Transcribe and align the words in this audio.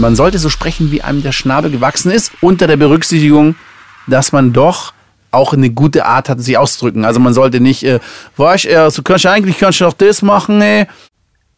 Man 0.00 0.16
sollte 0.16 0.38
so 0.38 0.48
sprechen, 0.48 0.90
wie 0.90 1.02
einem 1.02 1.22
der 1.22 1.32
Schnabel 1.32 1.70
gewachsen 1.70 2.10
ist, 2.10 2.32
unter 2.40 2.66
der 2.66 2.76
Berücksichtigung, 2.76 3.54
dass 4.06 4.32
man 4.32 4.52
doch 4.52 4.92
auch 5.30 5.52
eine 5.52 5.70
gute 5.70 6.06
Art 6.06 6.28
hat, 6.28 6.40
sich 6.40 6.56
auszudrücken. 6.56 7.04
Also 7.04 7.20
man 7.20 7.34
sollte 7.34 7.60
nicht, 7.60 7.82
äh, 7.82 8.00
weißt 8.36 8.64
du, 8.66 8.90
so 8.90 9.02
kannst 9.02 9.24
du 9.24 9.30
eigentlich 9.30 9.58
kannst 9.58 9.80
du 9.80 9.86
auch 9.86 9.92
das 9.92 10.22
machen, 10.22 10.60
ey. 10.62 10.86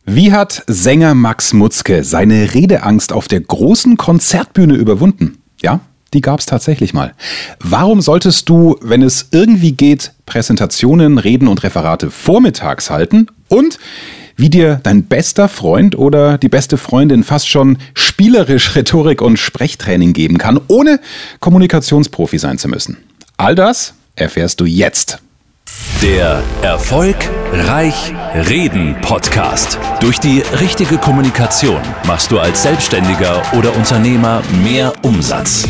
Wie 0.04 0.32
hat 0.32 0.62
Sänger 0.66 1.14
Max 1.14 1.52
Mutzke 1.52 2.02
seine 2.02 2.54
Redeangst 2.54 3.12
auf 3.12 3.28
der 3.28 3.40
großen 3.40 3.98
Konzertbühne 3.98 4.74
überwunden? 4.74 5.38
Ja, 5.60 5.80
die 6.14 6.22
gab 6.22 6.40
es 6.40 6.46
tatsächlich 6.46 6.94
mal. 6.94 7.12
Warum 7.60 8.00
solltest 8.00 8.48
du, 8.48 8.76
wenn 8.80 9.02
es 9.02 9.28
irgendwie 9.32 9.72
geht, 9.72 10.12
Präsentationen, 10.24 11.18
Reden 11.18 11.46
und 11.46 11.62
Referate 11.62 12.10
vormittags 12.10 12.88
halten? 12.88 13.26
Und 13.48 13.78
wie 14.38 14.48
dir 14.48 14.80
dein 14.82 15.02
bester 15.02 15.48
Freund 15.48 15.98
oder 15.98 16.38
die 16.38 16.48
beste 16.48 16.78
Freundin 16.78 17.24
fast 17.24 17.48
schon 17.48 17.76
spielerisch 17.92 18.74
Rhetorik 18.74 19.20
und 19.20 19.36
Sprechtraining 19.36 20.14
geben 20.14 20.38
kann, 20.38 20.58
ohne 20.68 21.00
Kommunikationsprofi 21.40 22.38
sein 22.38 22.56
zu 22.56 22.68
müssen. 22.68 22.96
All 23.36 23.54
das 23.54 23.94
erfährst 24.16 24.60
du 24.60 24.64
jetzt. 24.64 25.18
Der 26.02 26.42
Erfolg 26.62 27.16
Reich 27.52 28.12
Reden 28.48 28.96
Podcast. 29.00 29.78
Durch 30.00 30.18
die 30.18 30.42
richtige 30.60 30.96
Kommunikation 30.98 31.80
machst 32.06 32.30
du 32.30 32.38
als 32.38 32.62
Selbstständiger 32.62 33.42
oder 33.56 33.74
Unternehmer 33.76 34.42
mehr 34.62 34.92
Umsatz. 35.02 35.66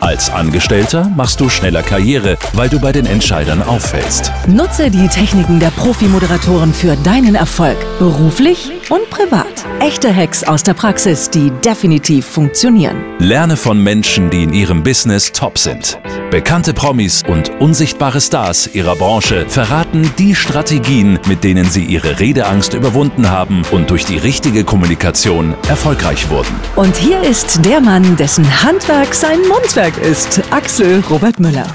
Als 0.00 0.30
Angestellter 0.30 1.10
machst 1.16 1.40
du 1.40 1.48
schneller 1.48 1.82
Karriere, 1.82 2.36
weil 2.52 2.68
du 2.68 2.78
bei 2.78 2.92
den 2.92 3.04
Entscheidern 3.04 3.62
auffällst. 3.62 4.32
Nutze 4.46 4.90
die 4.90 5.08
Techniken 5.08 5.58
der 5.58 5.70
Profi-Moderatoren 5.70 6.72
für 6.72 6.96
deinen 6.96 7.34
Erfolg, 7.34 7.76
beruflich 7.98 8.70
und 8.90 9.08
privat. 9.10 9.46
Echte 9.80 10.14
Hacks 10.14 10.44
aus 10.44 10.62
der 10.62 10.74
Praxis, 10.74 11.30
die 11.30 11.50
definitiv 11.64 12.26
funktionieren. 12.26 12.96
Lerne 13.18 13.56
von 13.56 13.82
Menschen, 13.82 14.30
die 14.30 14.42
in 14.42 14.52
ihrem 14.52 14.82
Business 14.82 15.32
top 15.32 15.58
sind. 15.58 15.98
Bekannte 16.30 16.74
Promis 16.74 17.22
und 17.26 17.50
unsichtbare 17.58 18.20
Stars 18.20 18.68
ihrer 18.74 18.96
Branche 18.96 19.46
verraten 19.48 20.10
die 20.18 20.34
Strategien, 20.34 21.18
mit 21.26 21.42
denen 21.42 21.64
sie 21.64 21.84
ihre 21.84 22.20
Redeangst 22.20 22.74
überwunden 22.74 23.30
haben 23.30 23.62
und 23.70 23.90
durch 23.90 24.04
die 24.04 24.18
richtige 24.18 24.64
Kommunikation 24.64 25.54
erfolgreich 25.68 26.28
wurden. 26.28 26.54
Und 26.76 26.96
hier 26.96 27.22
ist 27.22 27.64
der 27.64 27.80
Mann, 27.80 28.16
dessen 28.16 28.44
Handwerk 28.62 29.14
sein 29.14 29.40
Mundwerk 29.48 29.96
ist, 29.98 30.42
Axel 30.50 31.02
Robert 31.08 31.40
Müller. 31.40 31.66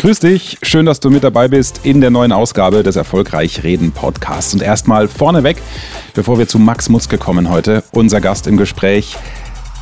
Grüß 0.00 0.20
dich, 0.20 0.56
schön, 0.62 0.86
dass 0.86 0.98
du 1.00 1.10
mit 1.10 1.24
dabei 1.24 1.46
bist 1.48 1.82
in 1.84 2.00
der 2.00 2.08
neuen 2.08 2.32
Ausgabe 2.32 2.82
des 2.82 2.96
Erfolgreich 2.96 3.64
Reden 3.64 3.92
Podcasts. 3.92 4.54
Und 4.54 4.62
erstmal 4.62 5.08
vorneweg, 5.08 5.58
bevor 6.14 6.38
wir 6.38 6.48
zu 6.48 6.58
Max 6.58 6.88
Mutzke 6.88 7.18
kommen 7.18 7.50
heute, 7.50 7.84
unser 7.92 8.22
Gast 8.22 8.46
im 8.46 8.56
Gespräch. 8.56 9.18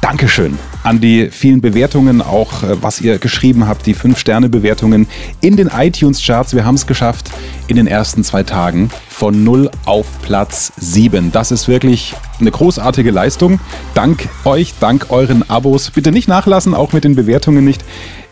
Dankeschön 0.00 0.58
an 0.84 1.00
die 1.00 1.28
vielen 1.30 1.60
Bewertungen, 1.60 2.22
auch 2.22 2.62
äh, 2.62 2.82
was 2.82 3.00
ihr 3.00 3.18
geschrieben 3.18 3.66
habt, 3.66 3.84
die 3.86 3.94
5-Sterne-Bewertungen 3.94 5.06
in 5.40 5.56
den 5.56 5.68
iTunes-Charts. 5.68 6.55
Wir 6.55 6.64
haben 6.64 6.77
es 6.77 6.86
geschafft 6.86 7.30
in 7.66 7.77
den 7.77 7.86
ersten 7.86 8.24
zwei 8.24 8.42
Tagen 8.42 8.90
von 9.08 9.44
0 9.44 9.70
auf 9.84 10.06
Platz 10.22 10.72
7. 10.77 11.32
Das 11.32 11.50
ist 11.50 11.68
wirklich 11.68 12.14
eine 12.40 12.50
großartige 12.50 13.10
Leistung. 13.10 13.58
Dank 13.94 14.28
euch, 14.44 14.74
dank 14.80 15.10
euren 15.10 15.48
Abos. 15.50 15.90
Bitte 15.90 16.12
nicht 16.12 16.28
nachlassen, 16.28 16.74
auch 16.74 16.92
mit 16.92 17.05
den 17.05 17.16
Bewertungen 17.16 17.64
nicht 17.64 17.84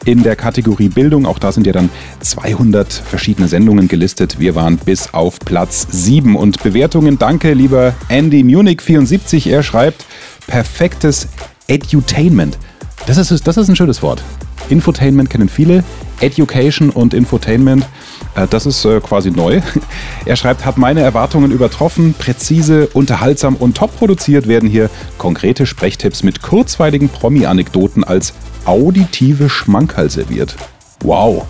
in 0.04 0.22
der 0.22 0.36
Kategorie 0.36 0.88
Bildung. 0.88 1.26
Auch 1.26 1.38
da 1.38 1.52
sind 1.52 1.66
ja 1.66 1.72
dann 1.72 1.90
200 2.20 2.92
verschiedene 2.92 3.48
Sendungen 3.48 3.88
gelistet. 3.88 4.38
Wir 4.38 4.54
waren 4.54 4.78
bis 4.78 5.12
auf 5.12 5.40
Platz 5.40 5.86
7 5.90 6.36
und 6.36 6.62
Bewertungen. 6.62 7.18
Danke, 7.18 7.52
lieber 7.52 7.94
Andy 8.08 8.44
Munich 8.44 8.80
74. 8.80 9.48
Er 9.48 9.62
schreibt 9.62 10.04
perfektes 10.46 11.28
Edutainment. 11.68 12.58
Das 13.06 13.18
ist, 13.18 13.46
das 13.46 13.56
ist 13.56 13.68
ein 13.68 13.76
schönes 13.76 14.02
Wort. 14.02 14.22
Infotainment 14.68 15.30
kennen 15.30 15.48
viele. 15.48 15.84
Education 16.20 16.90
und 16.90 17.14
Infotainment, 17.14 17.86
äh, 18.34 18.46
das 18.48 18.66
ist 18.66 18.84
äh, 18.84 19.00
quasi 19.00 19.30
neu. 19.30 19.60
Er 20.24 20.36
schreibt, 20.36 20.64
hat 20.64 20.76
meine 20.76 21.00
Erwartungen 21.02 21.52
übertroffen, 21.52 22.14
präzise, 22.18 22.88
unterhaltsam 22.88 23.54
und 23.54 23.76
top 23.76 23.96
produziert 23.96 24.48
werden 24.48 24.68
hier 24.68 24.90
konkrete 25.18 25.66
Sprechtipps 25.66 26.22
mit 26.22 26.42
kurzweiligen 26.42 27.08
Promi-Anekdoten 27.08 28.02
als 28.02 28.32
auditive 28.64 29.48
Schmankerl 29.48 30.10
serviert. 30.10 30.56
Wow, 31.02 31.44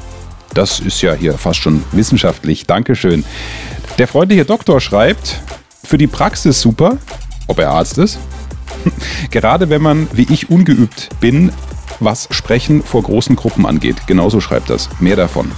das 0.52 0.80
ist 0.80 1.00
ja 1.00 1.14
hier 1.14 1.34
fast 1.34 1.60
schon 1.60 1.84
wissenschaftlich. 1.92 2.66
Dankeschön. 2.66 3.24
Der 3.98 4.08
freundliche 4.08 4.44
Doktor 4.44 4.80
schreibt, 4.80 5.40
für 5.84 5.96
die 5.96 6.06
Praxis 6.06 6.60
super, 6.60 6.98
ob 7.46 7.58
er 7.60 7.70
Arzt 7.70 7.96
ist. 7.96 8.18
Gerade 9.30 9.70
wenn 9.70 9.82
man, 9.82 10.08
wie 10.12 10.26
ich, 10.30 10.50
ungeübt 10.50 11.10
bin, 11.20 11.52
was 12.00 12.28
Sprechen 12.30 12.82
vor 12.82 13.02
großen 13.02 13.36
Gruppen 13.36 13.66
angeht. 13.66 14.06
Genauso 14.06 14.40
schreibt 14.40 14.70
das. 14.70 14.88
Mehr 15.00 15.16
davon. 15.16 15.52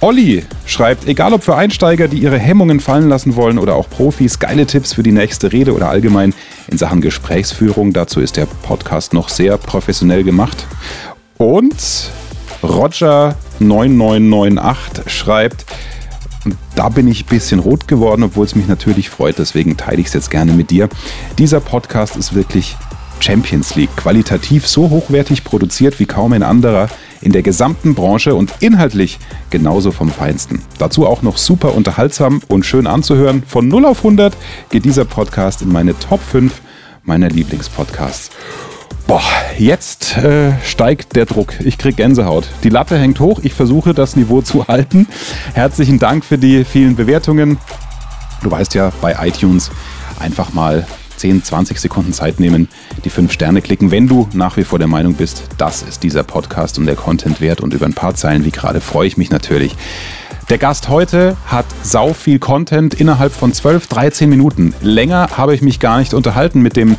Olli 0.00 0.44
schreibt, 0.66 1.08
egal 1.08 1.32
ob 1.32 1.42
für 1.42 1.56
Einsteiger, 1.56 2.06
die 2.06 2.18
ihre 2.18 2.38
Hemmungen 2.38 2.80
fallen 2.80 3.08
lassen 3.08 3.34
wollen 3.34 3.58
oder 3.58 3.74
auch 3.74 3.88
Profis, 3.88 4.38
geile 4.38 4.66
Tipps 4.66 4.92
für 4.92 5.02
die 5.02 5.12
nächste 5.12 5.52
Rede 5.52 5.72
oder 5.72 5.88
allgemein 5.88 6.34
in 6.68 6.76
Sachen 6.76 7.00
Gesprächsführung. 7.00 7.94
Dazu 7.94 8.20
ist 8.20 8.36
der 8.36 8.44
Podcast 8.46 9.14
noch 9.14 9.30
sehr 9.30 9.56
professionell 9.56 10.22
gemacht. 10.22 10.66
Und 11.38 11.76
Roger9998 12.62 15.08
schreibt, 15.08 15.64
da 16.74 16.88
bin 16.88 17.08
ich 17.08 17.24
ein 17.24 17.28
bisschen 17.28 17.60
rot 17.60 17.88
geworden, 17.88 18.22
obwohl 18.22 18.44
es 18.44 18.54
mich 18.54 18.68
natürlich 18.68 19.10
freut, 19.10 19.38
deswegen 19.38 19.76
teile 19.76 20.00
ich 20.00 20.08
es 20.08 20.12
jetzt 20.12 20.30
gerne 20.30 20.52
mit 20.52 20.70
dir. 20.70 20.88
Dieser 21.38 21.60
Podcast 21.60 22.16
ist 22.16 22.34
wirklich 22.34 22.76
Champions 23.20 23.74
League. 23.74 23.94
Qualitativ 23.96 24.66
so 24.66 24.90
hochwertig 24.90 25.44
produziert 25.44 25.98
wie 25.98 26.06
kaum 26.06 26.32
ein 26.32 26.42
anderer 26.42 26.88
in 27.20 27.32
der 27.32 27.42
gesamten 27.42 27.94
Branche 27.94 28.34
und 28.34 28.52
inhaltlich 28.60 29.18
genauso 29.50 29.90
vom 29.90 30.10
Feinsten. 30.10 30.62
Dazu 30.78 31.06
auch 31.06 31.22
noch 31.22 31.38
super 31.38 31.74
unterhaltsam 31.74 32.40
und 32.48 32.64
schön 32.64 32.86
anzuhören. 32.86 33.42
Von 33.46 33.68
0 33.68 33.86
auf 33.86 33.98
100 33.98 34.36
geht 34.70 34.84
dieser 34.84 35.04
Podcast 35.04 35.62
in 35.62 35.72
meine 35.72 35.98
Top 35.98 36.20
5 36.20 36.60
meiner 37.04 37.28
Lieblingspodcasts. 37.28 38.30
Boah, 39.06 39.22
jetzt 39.56 40.16
äh, 40.16 40.52
steigt 40.64 41.14
der 41.14 41.26
Druck. 41.26 41.54
Ich 41.60 41.78
krieg 41.78 41.96
Gänsehaut. 41.96 42.48
Die 42.64 42.70
Latte 42.70 42.98
hängt 42.98 43.20
hoch. 43.20 43.38
Ich 43.44 43.54
versuche 43.54 43.94
das 43.94 44.16
Niveau 44.16 44.42
zu 44.42 44.66
halten. 44.68 45.06
Herzlichen 45.54 46.00
Dank 46.00 46.24
für 46.24 46.38
die 46.38 46.64
vielen 46.64 46.96
Bewertungen. 46.96 47.58
Du 48.42 48.50
weißt 48.50 48.74
ja, 48.74 48.90
bei 49.00 49.16
iTunes 49.20 49.70
einfach 50.18 50.52
mal 50.52 50.88
10, 51.18 51.44
20 51.44 51.78
Sekunden 51.78 52.12
Zeit 52.12 52.40
nehmen, 52.40 52.68
die 53.04 53.10
5 53.10 53.32
Sterne 53.32 53.62
klicken, 53.62 53.92
wenn 53.92 54.08
du 54.08 54.28
nach 54.32 54.56
wie 54.56 54.64
vor 54.64 54.80
der 54.80 54.88
Meinung 54.88 55.14
bist, 55.14 55.44
das 55.56 55.82
ist 55.82 56.02
dieser 56.02 56.24
Podcast 56.24 56.76
und 56.78 56.86
der 56.86 56.96
Content 56.96 57.40
wert 57.40 57.60
und 57.60 57.72
über 57.74 57.86
ein 57.86 57.94
paar 57.94 58.14
Zeilen 58.16 58.44
wie 58.44 58.50
gerade 58.50 58.80
freue 58.80 59.06
ich 59.06 59.16
mich 59.16 59.30
natürlich. 59.30 59.76
Der 60.50 60.58
Gast 60.58 60.88
heute 60.88 61.36
hat 61.46 61.66
sau 61.82 62.12
viel 62.12 62.38
Content 62.38 62.94
innerhalb 62.94 63.32
von 63.32 63.52
12, 63.52 63.86
13 63.86 64.28
Minuten. 64.28 64.74
Länger 64.80 65.30
habe 65.36 65.54
ich 65.54 65.62
mich 65.62 65.80
gar 65.80 65.98
nicht 65.98 66.12
unterhalten 66.12 66.60
mit 66.60 66.76
dem 66.76 66.96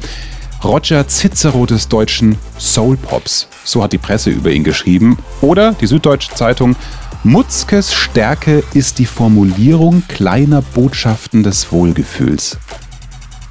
Roger 0.64 1.08
Cicero 1.08 1.66
des 1.66 1.88
deutschen 1.88 2.38
Soul 2.58 2.98
Pops. 2.98 3.48
So 3.64 3.84
hat 3.84 3.94
die 3.94 3.98
Presse 3.98 4.32
über 4.32 4.52
ihn 4.52 4.64
geschrieben. 4.64 5.18
Oder 5.42 5.74
die 5.74 5.88
Süddeutsche 5.88 6.34
Zeitung. 6.34 6.76
Mutzkes 7.24 7.94
Stärke 7.94 8.64
ist 8.74 9.00
die 9.00 9.06
Formulierung 9.06 10.04
kleiner 10.08 10.62
Botschaften 10.62 11.44
des 11.44 11.72
Wohlgefühls. 11.72 12.58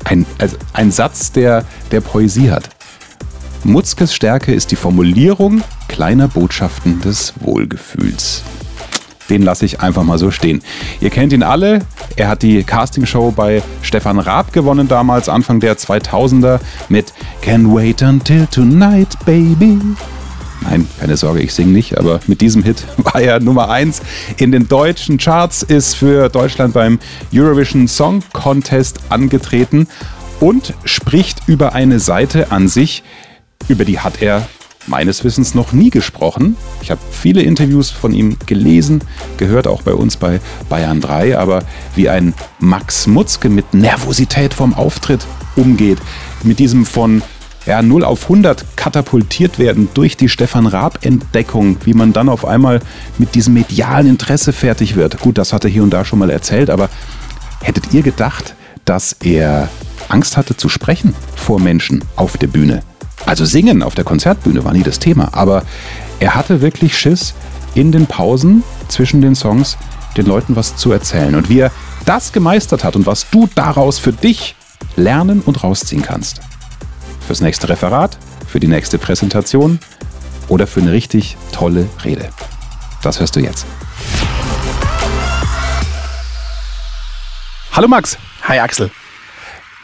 Ein, 0.04 0.24
also 0.38 0.56
ein 0.72 0.90
Satz, 0.90 1.32
der, 1.32 1.64
der 1.90 2.00
Poesie 2.00 2.50
hat. 2.50 2.70
Mutzkes 3.64 4.14
Stärke 4.14 4.54
ist 4.54 4.70
die 4.70 4.76
Formulierung 4.76 5.62
kleiner 5.88 6.28
Botschaften 6.28 7.00
des 7.00 7.34
Wohlgefühls. 7.40 8.42
Den 9.30 9.42
lasse 9.42 9.64
ich 9.64 9.80
einfach 9.80 10.04
mal 10.04 10.18
so 10.18 10.30
stehen. 10.30 10.62
Ihr 11.00 11.10
kennt 11.10 11.32
ihn 11.32 11.42
alle. 11.42 11.80
Er 12.16 12.28
hat 12.28 12.42
die 12.42 12.62
Castingshow 12.62 13.30
bei 13.30 13.62
Stefan 13.82 14.18
Raab 14.18 14.52
gewonnen 14.52 14.88
damals, 14.88 15.28
Anfang 15.28 15.60
der 15.60 15.76
2000er, 15.76 16.60
mit 16.88 17.12
Can 17.42 17.74
Wait 17.74 18.02
Until 18.02 18.46
Tonight, 18.46 19.16
Baby. 19.24 19.78
Nein, 20.62 20.88
keine 20.98 21.16
Sorge, 21.16 21.40
ich 21.40 21.54
singe 21.54 21.72
nicht, 21.72 21.98
aber 21.98 22.20
mit 22.26 22.40
diesem 22.40 22.62
Hit 22.62 22.84
war 22.96 23.20
er 23.20 23.40
Nummer 23.40 23.68
1 23.70 24.02
in 24.38 24.52
den 24.52 24.68
deutschen 24.68 25.18
Charts, 25.18 25.62
ist 25.62 25.94
für 25.94 26.28
Deutschland 26.28 26.74
beim 26.74 26.98
Eurovision 27.32 27.88
Song 27.88 28.22
Contest 28.32 29.00
angetreten 29.08 29.86
und 30.40 30.74
spricht 30.84 31.42
über 31.46 31.74
eine 31.74 32.00
Seite 32.00 32.50
an 32.50 32.68
sich, 32.68 33.02
über 33.68 33.84
die 33.84 34.00
hat 34.00 34.22
er 34.22 34.48
meines 34.86 35.24
Wissens 35.24 35.54
noch 35.54 35.72
nie 35.72 35.90
gesprochen. 35.90 36.56
Ich 36.82 36.90
habe 36.90 37.00
viele 37.10 37.42
Interviews 37.42 37.90
von 37.90 38.12
ihm 38.12 38.36
gelesen, 38.46 39.02
gehört 39.36 39.66
auch 39.66 39.82
bei 39.82 39.92
uns 39.92 40.16
bei 40.16 40.40
Bayern 40.68 41.00
3, 41.00 41.38
aber 41.38 41.62
wie 41.94 42.08
ein 42.08 42.34
Max 42.58 43.06
Mutzke 43.06 43.48
mit 43.48 43.74
Nervosität 43.74 44.54
vom 44.54 44.74
Auftritt 44.74 45.26
umgeht, 45.56 45.98
mit 46.42 46.58
diesem 46.58 46.86
von 46.86 47.22
ja, 47.66 47.82
0 47.82 48.04
auf 48.04 48.24
100 48.24 48.76
katapultiert 48.76 49.58
werden 49.58 49.88
durch 49.92 50.16
die 50.16 50.28
Stefan 50.28 50.66
Raab-Entdeckung, 50.66 51.78
wie 51.84 51.94
man 51.94 52.12
dann 52.12 52.28
auf 52.28 52.44
einmal 52.44 52.80
mit 53.18 53.34
diesem 53.34 53.54
medialen 53.54 54.06
Interesse 54.06 54.52
fertig 54.52 54.94
wird. 54.94 55.20
Gut, 55.20 55.36
das 55.36 55.52
hat 55.52 55.64
er 55.64 55.70
hier 55.70 55.82
und 55.82 55.90
da 55.90 56.04
schon 56.04 56.20
mal 56.20 56.30
erzählt, 56.30 56.70
aber 56.70 56.88
hättet 57.60 57.92
ihr 57.92 58.02
gedacht, 58.02 58.54
dass 58.84 59.16
er 59.20 59.68
Angst 60.08 60.36
hatte 60.36 60.56
zu 60.56 60.68
sprechen 60.68 61.14
vor 61.34 61.60
Menschen 61.60 62.04
auf 62.14 62.36
der 62.36 62.46
Bühne. 62.46 62.82
Also 63.24 63.44
singen 63.44 63.82
auf 63.82 63.94
der 63.94 64.04
Konzertbühne 64.04 64.64
war 64.64 64.72
nie 64.72 64.82
das 64.82 64.98
Thema, 64.98 65.30
aber 65.32 65.62
er 66.20 66.34
hatte 66.34 66.60
wirklich 66.60 66.96
Schiss, 66.96 67.34
in 67.74 67.92
den 67.92 68.06
Pausen 68.06 68.64
zwischen 68.88 69.20
den 69.20 69.34
Songs 69.34 69.76
den 70.16 70.26
Leuten 70.26 70.56
was 70.56 70.76
zu 70.76 70.92
erzählen. 70.92 71.34
Und 71.34 71.48
wie 71.48 71.60
er 71.60 71.70
das 72.06 72.32
gemeistert 72.32 72.84
hat 72.84 72.96
und 72.96 73.06
was 73.06 73.28
du 73.30 73.48
daraus 73.54 73.98
für 73.98 74.12
dich 74.12 74.56
lernen 74.96 75.42
und 75.44 75.62
rausziehen 75.62 76.02
kannst. 76.02 76.40
Fürs 77.26 77.40
nächste 77.40 77.68
Referat, 77.68 78.16
für 78.46 78.60
die 78.60 78.66
nächste 78.66 78.98
Präsentation 78.98 79.78
oder 80.48 80.66
für 80.66 80.80
eine 80.80 80.92
richtig 80.92 81.36
tolle 81.52 81.88
Rede. 82.04 82.30
Das 83.02 83.20
hörst 83.20 83.36
du 83.36 83.40
jetzt. 83.40 83.66
Hallo 87.72 87.88
Max. 87.88 88.16
Hi 88.44 88.58
Axel. 88.58 88.90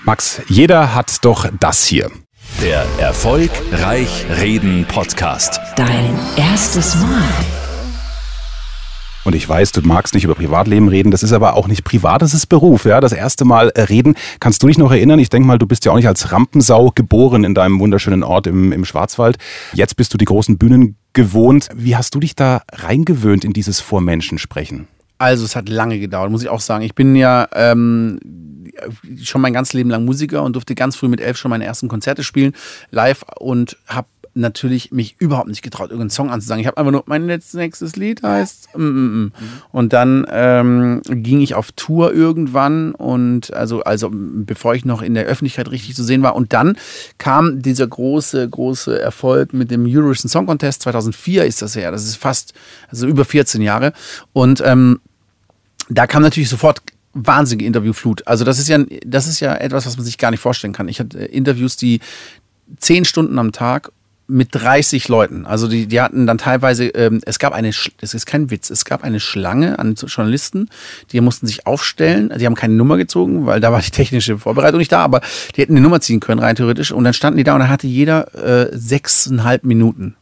Max, 0.04 0.40
jeder 0.48 0.94
hat 0.94 1.24
doch 1.24 1.46
das 1.60 1.84
hier. 1.84 2.10
Der 2.60 2.84
Erfolgreich 2.98 4.26
Reden 4.40 4.84
Podcast. 4.86 5.60
Dein 5.74 6.18
erstes 6.36 6.94
Mal. 6.96 7.22
Und 9.24 9.34
ich 9.34 9.48
weiß, 9.48 9.72
du 9.72 9.80
magst 9.82 10.14
nicht 10.14 10.24
über 10.24 10.34
Privatleben 10.34 10.88
reden, 10.88 11.10
das 11.10 11.22
ist 11.22 11.32
aber 11.32 11.54
auch 11.54 11.68
nicht 11.68 11.84
privat, 11.84 12.22
das 12.22 12.34
ist 12.34 12.46
Beruf. 12.46 12.84
Ja, 12.84 13.00
das 13.00 13.12
erste 13.12 13.44
Mal 13.44 13.70
äh, 13.70 13.82
reden. 13.82 14.16
Kannst 14.40 14.62
du 14.62 14.66
dich 14.66 14.78
noch 14.78 14.90
erinnern? 14.90 15.18
Ich 15.18 15.30
denke 15.30 15.46
mal, 15.46 15.58
du 15.58 15.66
bist 15.66 15.84
ja 15.84 15.92
auch 15.92 15.96
nicht 15.96 16.08
als 16.08 16.32
Rampensau 16.32 16.90
geboren 16.94 17.44
in 17.44 17.54
deinem 17.54 17.80
wunderschönen 17.80 18.22
Ort 18.22 18.46
im, 18.46 18.72
im 18.72 18.84
Schwarzwald. 18.84 19.38
Jetzt 19.72 19.96
bist 19.96 20.12
du 20.12 20.18
die 20.18 20.24
großen 20.24 20.58
Bühnen 20.58 20.96
gewohnt. 21.12 21.68
Wie 21.74 21.96
hast 21.96 22.14
du 22.14 22.20
dich 22.20 22.36
da 22.36 22.62
reingewöhnt 22.72 23.44
in 23.44 23.52
dieses 23.52 23.80
Vor 23.80 24.00
Menschen 24.00 24.38
sprechen? 24.38 24.88
Also 25.18 25.44
es 25.44 25.54
hat 25.54 25.68
lange 25.68 26.00
gedauert, 26.00 26.30
muss 26.30 26.42
ich 26.42 26.48
auch 26.48 26.60
sagen. 26.60 26.84
Ich 26.84 26.96
bin 26.96 27.14
ja 27.14 27.46
ähm, 27.54 28.18
schon 29.22 29.40
mein 29.40 29.52
ganzes 29.52 29.74
Leben 29.74 29.90
lang 29.90 30.04
Musiker 30.04 30.42
und 30.42 30.54
durfte 30.54 30.74
ganz 30.74 30.96
früh 30.96 31.08
mit 31.08 31.20
elf 31.20 31.36
schon 31.36 31.50
meine 31.50 31.64
ersten 31.64 31.88
Konzerte 31.88 32.24
spielen, 32.24 32.52
live 32.90 33.24
und 33.38 33.76
habe 33.86 34.06
natürlich 34.34 34.92
mich 34.92 35.16
überhaupt 35.18 35.48
nicht 35.48 35.62
getraut, 35.62 35.90
irgendeinen 35.90 36.10
Song 36.10 36.30
anzusagen. 36.30 36.60
Ich 36.60 36.66
habe 36.66 36.78
einfach 36.78 36.92
nur, 36.92 37.04
mein 37.06 37.26
letztes 37.26 37.54
nächstes 37.54 37.96
Lied 37.96 38.22
heißt 38.22 38.70
mm, 38.76 38.82
mm, 38.82 39.24
mm. 39.24 39.32
und 39.72 39.92
dann 39.92 40.26
ähm, 40.30 41.02
ging 41.06 41.40
ich 41.40 41.54
auf 41.54 41.72
Tour 41.72 42.14
irgendwann 42.14 42.94
und 42.94 43.52
also, 43.52 43.82
also 43.82 44.10
bevor 44.12 44.74
ich 44.74 44.84
noch 44.84 45.02
in 45.02 45.14
der 45.14 45.24
Öffentlichkeit 45.24 45.70
richtig 45.70 45.94
zu 45.94 46.04
sehen 46.04 46.22
war. 46.22 46.34
Und 46.34 46.52
dann 46.52 46.78
kam 47.18 47.60
dieser 47.60 47.86
große, 47.86 48.48
große 48.48 48.98
Erfolg 49.00 49.52
mit 49.52 49.70
dem 49.70 49.84
Eurovision 49.86 50.30
Song 50.30 50.46
Contest. 50.46 50.82
2004 50.82 51.44
ist 51.44 51.60
das 51.60 51.76
her, 51.76 51.90
das 51.90 52.04
ist 52.04 52.16
fast, 52.16 52.54
also 52.88 53.06
über 53.06 53.24
14 53.24 53.60
Jahre. 53.60 53.92
Und 54.32 54.62
ähm, 54.64 55.00
da 55.88 56.06
kam 56.06 56.22
natürlich 56.22 56.48
sofort 56.48 56.80
wahnsinnige 57.14 57.66
Interviewflut. 57.66 58.26
Also 58.26 58.44
das 58.44 58.58
ist 58.58 58.68
ja, 58.68 58.78
das 59.04 59.26
ist 59.26 59.40
ja 59.40 59.54
etwas, 59.54 59.86
was 59.86 59.96
man 59.96 60.04
sich 60.04 60.18
gar 60.18 60.30
nicht 60.30 60.40
vorstellen 60.40 60.72
kann. 60.72 60.88
Ich 60.88 61.00
hatte 61.00 61.18
Interviews, 61.18 61.76
die 61.76 62.00
zehn 62.78 63.04
Stunden 63.04 63.38
am 63.38 63.52
Tag 63.52 63.92
mit 64.28 64.48
30 64.52 65.08
Leuten. 65.08 65.46
Also 65.46 65.68
die, 65.68 65.86
die 65.86 66.00
hatten 66.00 66.26
dann 66.26 66.38
teilweise, 66.38 66.86
ähm, 66.86 67.20
es 67.26 67.38
gab 67.38 67.52
eine, 67.52 67.68
es 67.68 68.14
ist 68.14 68.26
kein 68.26 68.50
Witz, 68.50 68.70
es 68.70 68.84
gab 68.84 69.04
eine 69.04 69.20
Schlange 69.20 69.78
an 69.78 69.94
Journalisten, 69.94 70.68
die 71.10 71.20
mussten 71.20 71.46
sich 71.46 71.66
aufstellen, 71.66 72.32
die 72.38 72.46
haben 72.46 72.54
keine 72.54 72.74
Nummer 72.74 72.96
gezogen, 72.96 73.46
weil 73.46 73.60
da 73.60 73.72
war 73.72 73.80
die 73.80 73.90
technische 73.90 74.38
Vorbereitung 74.38 74.78
nicht 74.78 74.92
da, 74.92 75.00
aber 75.00 75.20
die 75.54 75.60
hätten 75.60 75.74
eine 75.74 75.82
Nummer 75.82 76.00
ziehen 76.00 76.20
können, 76.20 76.40
rein 76.40 76.56
theoretisch. 76.56 76.92
Und 76.92 77.04
dann 77.04 77.12
standen 77.12 77.36
die 77.36 77.44
da 77.44 77.54
und 77.54 77.60
dann 77.60 77.68
hatte 77.68 77.86
jeder 77.86 78.34
äh, 78.34 78.70
sechseinhalb 78.72 79.64
Minuten. 79.64 80.16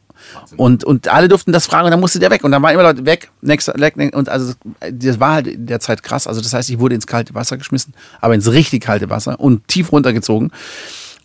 Und, 0.56 0.84
und 0.84 1.08
alle 1.08 1.28
durften 1.28 1.52
das 1.52 1.66
fragen 1.66 1.86
und 1.86 1.90
dann 1.90 2.00
musste 2.00 2.18
der 2.18 2.30
weg. 2.30 2.44
Und 2.44 2.52
dann 2.52 2.62
waren 2.62 2.74
immer 2.74 2.82
Leute 2.82 3.04
weg, 3.06 3.30
nächster, 3.40 3.74
und 4.12 4.28
also 4.28 4.54
das 4.90 5.20
war 5.20 5.34
halt 5.34 5.46
in 5.46 5.66
der 5.66 5.80
Zeit 5.80 6.02
krass. 6.02 6.26
Also 6.26 6.40
das 6.40 6.52
heißt, 6.52 6.70
ich 6.70 6.78
wurde 6.78 6.94
ins 6.94 7.06
kalte 7.06 7.34
Wasser 7.34 7.56
geschmissen, 7.56 7.94
aber 8.20 8.34
ins 8.34 8.50
richtig 8.50 8.82
kalte 8.82 9.10
Wasser 9.10 9.38
und 9.38 9.66
tief 9.68 9.92
runtergezogen. 9.92 10.50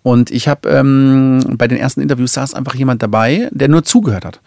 Und 0.05 0.29
ich 0.29 0.47
habe 0.47 0.69
ähm, 0.69 1.43
bei 1.57 1.67
den 1.67 1.79
ersten 1.79 1.99
Interviews 1.99 2.33
saß 2.33 2.53
einfach 2.53 2.75
jemand 2.75 3.01
dabei, 3.01 3.49
der 3.51 3.69
nur 3.69 3.83
zugehört 3.83 4.23
hat. 4.23 4.39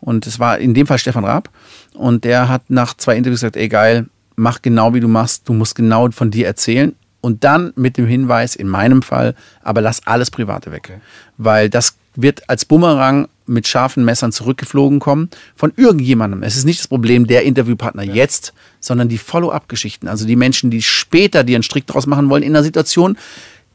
Und 0.00 0.26
es 0.26 0.40
war 0.40 0.58
in 0.58 0.72
dem 0.72 0.86
Fall 0.86 0.98
Stefan 0.98 1.26
Raab. 1.26 1.50
Und 1.92 2.24
der 2.24 2.48
hat 2.48 2.62
nach 2.68 2.94
zwei 2.96 3.16
Interviews 3.16 3.40
gesagt, 3.40 3.56
ey 3.56 3.68
geil, 3.68 4.06
mach 4.36 4.62
genau 4.62 4.94
wie 4.94 5.00
du 5.00 5.08
machst, 5.08 5.48
du 5.50 5.52
musst 5.52 5.74
genau 5.74 6.10
von 6.10 6.30
dir 6.30 6.46
erzählen. 6.46 6.94
Und 7.20 7.44
dann 7.44 7.74
mit 7.76 7.98
dem 7.98 8.06
Hinweis, 8.06 8.56
in 8.56 8.68
meinem 8.68 9.02
Fall, 9.02 9.34
aber 9.62 9.82
lass 9.82 10.04
alles 10.06 10.30
Private 10.30 10.72
weg. 10.72 10.88
Okay. 10.90 11.00
Weil 11.36 11.68
das 11.68 11.94
wird 12.16 12.48
als 12.48 12.64
Bumerang 12.64 13.28
mit 13.46 13.66
scharfen 13.66 14.04
Messern 14.04 14.32
zurückgeflogen 14.32 15.00
kommen 15.00 15.28
von 15.56 15.72
irgendjemandem. 15.76 16.42
Es 16.42 16.56
ist 16.56 16.64
nicht 16.64 16.80
das 16.80 16.88
Problem 16.88 17.26
der 17.26 17.42
Interviewpartner 17.42 18.02
ja. 18.02 18.14
jetzt, 18.14 18.52
sondern 18.80 19.08
die 19.08 19.18
Follow-up-Geschichten. 19.18 20.08
Also 20.08 20.26
die 20.26 20.36
Menschen, 20.36 20.70
die 20.70 20.82
später 20.82 21.44
dir 21.44 21.56
einen 21.56 21.62
Strick 21.62 21.86
draus 21.86 22.06
machen 22.06 22.30
wollen 22.30 22.42
in 22.42 22.54
einer 22.54 22.64
Situation, 22.64 23.16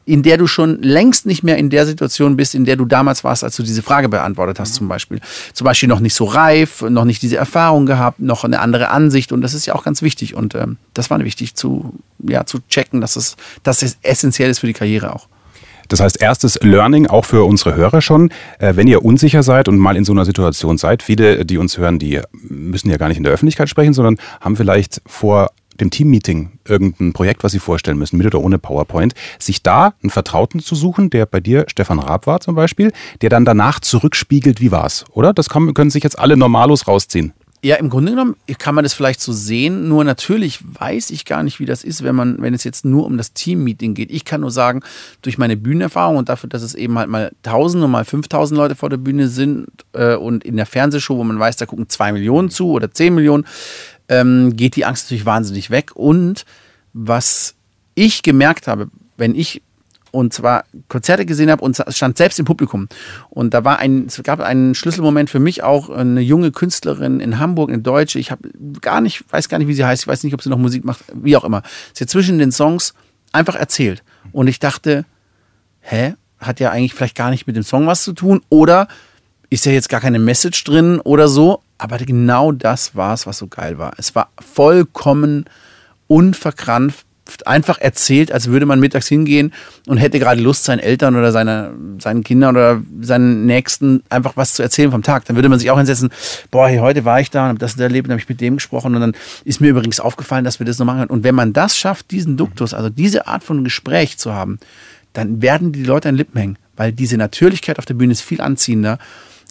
in 0.08 0.22
der 0.22 0.38
du 0.38 0.46
schon 0.46 0.80
längst 0.80 1.26
nicht 1.26 1.42
mehr 1.42 1.58
in 1.58 1.68
der 1.68 1.84
Situation 1.84 2.36
bist, 2.36 2.54
in 2.54 2.64
der 2.64 2.76
du 2.76 2.86
damals 2.86 3.24
warst, 3.24 3.44
als 3.44 3.56
du 3.56 3.62
diese 3.62 3.82
Frage 3.82 4.08
beantwortet 4.08 4.58
hast, 4.58 4.72
mhm. 4.72 4.76
zum 4.76 4.88
Beispiel. 4.88 5.20
Zum 5.52 5.66
Beispiel 5.66 5.88
noch 5.88 6.00
nicht 6.00 6.14
so 6.14 6.24
reif, 6.24 6.80
noch 6.80 7.04
nicht 7.04 7.20
diese 7.20 7.36
Erfahrung 7.36 7.84
gehabt, 7.84 8.18
noch 8.18 8.42
eine 8.42 8.60
andere 8.60 8.88
Ansicht 8.88 9.32
und 9.32 9.42
das 9.42 9.52
ist 9.52 9.66
ja 9.66 9.74
auch 9.74 9.84
ganz 9.84 10.00
wichtig 10.00 10.34
und 10.34 10.54
ähm, 10.54 10.78
das 10.94 11.10
war 11.10 11.22
wichtig 11.22 11.54
zu, 11.56 11.92
ja, 12.26 12.46
zu 12.46 12.60
checken, 12.68 13.02
dass 13.02 13.16
es, 13.16 13.36
dass 13.62 13.82
es 13.82 13.98
essentiell 14.00 14.48
ist 14.48 14.60
für 14.60 14.66
die 14.66 14.72
Karriere 14.72 15.14
auch. 15.14 15.28
Das 15.88 16.00
heißt, 16.00 16.20
erstes 16.20 16.58
Learning 16.62 17.06
auch 17.06 17.24
für 17.24 17.44
unsere 17.44 17.74
Hörer 17.74 18.00
schon, 18.00 18.30
äh, 18.58 18.76
wenn 18.76 18.86
ihr 18.86 19.04
unsicher 19.04 19.42
seid 19.42 19.68
und 19.68 19.78
mal 19.78 19.96
in 19.96 20.04
so 20.04 20.12
einer 20.12 20.24
Situation 20.24 20.78
seid, 20.78 21.02
viele, 21.02 21.44
die 21.44 21.58
uns 21.58 21.78
hören, 21.78 21.98
die 21.98 22.20
müssen 22.32 22.90
ja 22.90 22.96
gar 22.96 23.08
nicht 23.08 23.18
in 23.18 23.24
der 23.24 23.32
Öffentlichkeit 23.32 23.68
sprechen, 23.68 23.94
sondern 23.94 24.18
haben 24.40 24.56
vielleicht 24.56 25.00
vor 25.06 25.50
dem 25.80 25.90
Teammeeting 25.90 26.58
irgendein 26.66 27.12
Projekt, 27.12 27.44
was 27.44 27.52
sie 27.52 27.58
vorstellen 27.58 27.98
müssen, 27.98 28.16
mit 28.18 28.26
oder 28.26 28.40
ohne 28.40 28.58
PowerPoint, 28.58 29.14
sich 29.38 29.62
da 29.62 29.94
einen 30.02 30.10
Vertrauten 30.10 30.60
zu 30.60 30.74
suchen, 30.74 31.10
der 31.10 31.26
bei 31.26 31.40
dir 31.40 31.66
Stefan 31.68 32.00
Raab 32.00 32.26
war 32.26 32.40
zum 32.40 32.54
Beispiel, 32.54 32.92
der 33.20 33.30
dann 33.30 33.44
danach 33.44 33.80
zurückspiegelt, 33.80 34.60
wie 34.60 34.72
war's, 34.72 35.04
oder? 35.12 35.32
Das 35.32 35.48
können 35.48 35.90
sich 35.90 36.02
jetzt 36.02 36.18
alle 36.18 36.36
Normalos 36.36 36.88
rausziehen. 36.88 37.32
Ja, 37.60 37.74
im 37.76 37.90
Grunde 37.90 38.12
genommen 38.12 38.36
kann 38.58 38.76
man 38.76 38.84
das 38.84 38.94
vielleicht 38.94 39.20
so 39.20 39.32
sehen, 39.32 39.88
nur 39.88 40.04
natürlich 40.04 40.60
weiß 40.62 41.10
ich 41.10 41.24
gar 41.24 41.42
nicht, 41.42 41.58
wie 41.58 41.66
das 41.66 41.82
ist, 41.82 42.04
wenn 42.04 42.14
man, 42.14 42.40
wenn 42.40 42.54
es 42.54 42.62
jetzt 42.62 42.84
nur 42.84 43.04
um 43.04 43.16
das 43.16 43.32
Team-Meeting 43.32 43.94
geht. 43.94 44.12
Ich 44.12 44.24
kann 44.24 44.42
nur 44.42 44.52
sagen, 44.52 44.80
durch 45.22 45.38
meine 45.38 45.56
Bühnenerfahrung 45.56 46.18
und 46.18 46.28
dafür, 46.28 46.48
dass 46.48 46.62
es 46.62 46.74
eben 46.76 46.96
halt 46.96 47.08
mal 47.08 47.32
1000 47.44 47.82
und 47.82 47.90
mal 47.90 48.04
5000 48.04 48.56
Leute 48.56 48.76
vor 48.76 48.90
der 48.90 48.96
Bühne 48.96 49.26
sind 49.26 49.66
äh, 49.92 50.14
und 50.14 50.44
in 50.44 50.56
der 50.56 50.66
Fernsehshow, 50.66 51.16
wo 51.16 51.24
man 51.24 51.40
weiß, 51.40 51.56
da 51.56 51.66
gucken 51.66 51.88
zwei 51.88 52.12
Millionen 52.12 52.50
zu 52.50 52.70
oder 52.70 52.92
10 52.92 53.12
Millionen, 53.12 53.44
ähm, 54.08 54.56
geht 54.56 54.76
die 54.76 54.84
Angst 54.84 55.06
natürlich 55.06 55.26
wahnsinnig 55.26 55.70
weg. 55.70 55.90
Und 55.94 56.44
was 56.92 57.56
ich 57.96 58.22
gemerkt 58.22 58.68
habe, 58.68 58.88
wenn 59.16 59.34
ich 59.34 59.62
und 60.10 60.32
zwar 60.32 60.64
Konzerte 60.88 61.26
gesehen 61.26 61.50
habe 61.50 61.62
und 61.64 61.82
stand 61.88 62.16
selbst 62.16 62.38
im 62.38 62.44
Publikum. 62.44 62.88
Und 63.30 63.54
da 63.54 63.64
war 63.64 63.78
ein, 63.78 64.06
es 64.06 64.22
gab 64.22 64.40
einen 64.40 64.74
Schlüsselmoment 64.74 65.30
für 65.30 65.40
mich 65.40 65.62
auch, 65.62 65.90
eine 65.90 66.20
junge 66.20 66.52
Künstlerin 66.52 67.20
in 67.20 67.38
Hamburg, 67.38 67.70
eine 67.70 67.80
Deutsche. 67.80 68.18
Ich 68.18 68.30
habe 68.30 68.48
gar 68.80 69.00
nicht, 69.00 69.24
weiß 69.30 69.48
gar 69.48 69.58
nicht, 69.58 69.68
wie 69.68 69.74
sie 69.74 69.84
heißt. 69.84 70.02
Ich 70.02 70.08
weiß 70.08 70.24
nicht, 70.24 70.34
ob 70.34 70.42
sie 70.42 70.48
noch 70.50 70.58
Musik 70.58 70.84
macht, 70.84 71.04
wie 71.14 71.36
auch 71.36 71.44
immer. 71.44 71.62
Sie 71.92 72.04
hat 72.04 72.10
zwischen 72.10 72.38
den 72.38 72.52
Songs 72.52 72.94
einfach 73.32 73.54
erzählt. 73.54 74.02
Und 74.32 74.48
ich 74.48 74.58
dachte, 74.58 75.04
hä? 75.80 76.14
Hat 76.38 76.60
ja 76.60 76.70
eigentlich 76.70 76.94
vielleicht 76.94 77.16
gar 77.16 77.30
nicht 77.30 77.48
mit 77.48 77.56
dem 77.56 77.64
Song 77.64 77.88
was 77.88 78.04
zu 78.04 78.12
tun. 78.12 78.42
Oder 78.48 78.86
ist 79.50 79.66
ja 79.66 79.72
jetzt 79.72 79.88
gar 79.88 80.00
keine 80.00 80.20
Message 80.20 80.62
drin 80.62 81.00
oder 81.00 81.26
so. 81.26 81.62
Aber 81.78 81.98
genau 81.98 82.52
das 82.52 82.94
war 82.94 83.14
es, 83.14 83.26
was 83.26 83.38
so 83.38 83.48
geil 83.48 83.78
war. 83.78 83.94
Es 83.96 84.14
war 84.14 84.30
vollkommen 84.40 85.46
unverkrampft 86.06 87.07
einfach 87.46 87.78
erzählt, 87.78 88.32
als 88.32 88.48
würde 88.48 88.66
man 88.66 88.80
mittags 88.80 89.08
hingehen 89.08 89.52
und 89.86 89.98
hätte 89.98 90.18
gerade 90.18 90.40
Lust, 90.40 90.64
seinen 90.64 90.78
Eltern 90.80 91.16
oder 91.16 91.32
seine, 91.32 91.72
seinen 91.98 92.24
Kindern 92.24 92.56
oder 92.56 92.82
seinen 93.00 93.46
Nächsten 93.46 94.02
einfach 94.08 94.36
was 94.36 94.54
zu 94.54 94.62
erzählen 94.62 94.90
vom 94.90 95.02
Tag. 95.02 95.24
Dann 95.26 95.36
würde 95.36 95.48
man 95.48 95.58
sich 95.58 95.70
auch 95.70 95.76
hinsetzen, 95.76 96.10
boah, 96.50 96.68
hey, 96.68 96.78
heute 96.78 97.04
war 97.04 97.20
ich 97.20 97.30
da 97.30 97.44
und 97.44 97.48
habe 97.48 97.58
das 97.58 97.78
erlebt 97.78 98.08
und 98.08 98.12
habe 98.12 98.20
ich 98.20 98.28
mit 98.28 98.40
dem 98.40 98.56
gesprochen 98.56 98.94
und 98.94 99.00
dann 99.00 99.12
ist 99.44 99.60
mir 99.60 99.68
übrigens 99.68 100.00
aufgefallen, 100.00 100.44
dass 100.44 100.58
wir 100.58 100.66
das 100.66 100.78
noch 100.78 100.86
machen. 100.86 101.08
Und 101.08 101.24
wenn 101.24 101.34
man 101.34 101.52
das 101.52 101.76
schafft, 101.76 102.10
diesen 102.10 102.36
Duktus, 102.36 102.74
also 102.74 102.88
diese 102.88 103.26
Art 103.26 103.44
von 103.44 103.64
Gespräch 103.64 104.18
zu 104.18 104.32
haben, 104.32 104.58
dann 105.12 105.42
werden 105.42 105.72
die 105.72 105.84
Leute 105.84 106.08
an 106.08 106.14
Lippen 106.14 106.38
hängen, 106.38 106.58
weil 106.76 106.92
diese 106.92 107.16
Natürlichkeit 107.16 107.78
auf 107.78 107.84
der 107.84 107.94
Bühne 107.94 108.12
ist 108.12 108.22
viel 108.22 108.40
anziehender 108.40 108.98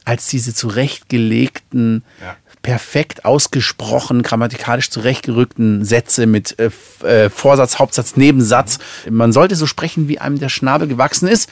als 0.05 0.29
diese 0.29 0.53
zurechtgelegten 0.53 2.03
ja 2.21 2.37
perfekt 2.61 3.25
ausgesprochen, 3.25 4.23
grammatikalisch 4.23 4.89
zurechtgerückten 4.89 5.85
Sätze 5.85 6.25
mit 6.25 6.57
äh, 6.59 6.69
äh, 7.05 7.29
Vorsatz, 7.29 7.79
Hauptsatz, 7.79 8.17
Nebensatz. 8.17 8.79
Man 9.09 9.31
sollte 9.31 9.55
so 9.55 9.65
sprechen, 9.65 10.07
wie 10.07 10.19
einem 10.19 10.39
der 10.39 10.49
Schnabel 10.49 10.87
gewachsen 10.87 11.27
ist, 11.27 11.49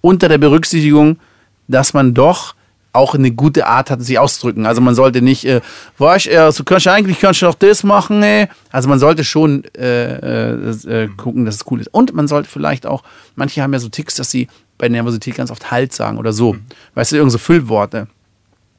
unter 0.00 0.28
der 0.28 0.38
Berücksichtigung, 0.38 1.18
dass 1.66 1.94
man 1.94 2.14
doch 2.14 2.54
auch 2.92 3.14
eine 3.14 3.30
gute 3.30 3.66
Art 3.66 3.90
hat, 3.90 4.02
sich 4.02 4.18
auszudrücken. 4.18 4.66
Also 4.66 4.80
man 4.80 4.94
sollte 4.94 5.22
nicht, 5.22 5.44
äh, 5.44 5.60
war 5.98 6.16
ich, 6.16 6.30
äh, 6.32 6.50
so 6.52 6.64
kannst 6.64 6.86
du 6.86 6.92
eigentlich 6.92 7.20
kannst 7.20 7.42
du 7.42 7.46
auch 7.46 7.54
das 7.54 7.84
machen, 7.84 8.22
ey. 8.22 8.48
Also 8.70 8.88
man 8.88 8.98
sollte 8.98 9.24
schon 9.24 9.64
äh, 9.76 10.54
äh, 10.54 11.04
äh, 11.04 11.08
gucken, 11.16 11.44
dass 11.44 11.56
es 11.56 11.64
cool 11.70 11.80
ist. 11.80 11.88
Und 11.92 12.14
man 12.14 12.28
sollte 12.28 12.48
vielleicht 12.48 12.86
auch, 12.86 13.02
manche 13.36 13.62
haben 13.62 13.72
ja 13.72 13.78
so 13.78 13.88
Ticks, 13.88 14.16
dass 14.16 14.30
sie 14.30 14.48
bei 14.78 14.88
Nervosität 14.88 15.36
ganz 15.36 15.50
oft 15.50 15.70
Halt 15.70 15.92
sagen 15.92 16.18
oder 16.18 16.32
so. 16.32 16.54
Mhm. 16.54 16.64
Weißt 16.94 17.12
du, 17.12 17.16
irgend 17.16 17.32
so 17.32 17.38
Füllworte 17.38 18.08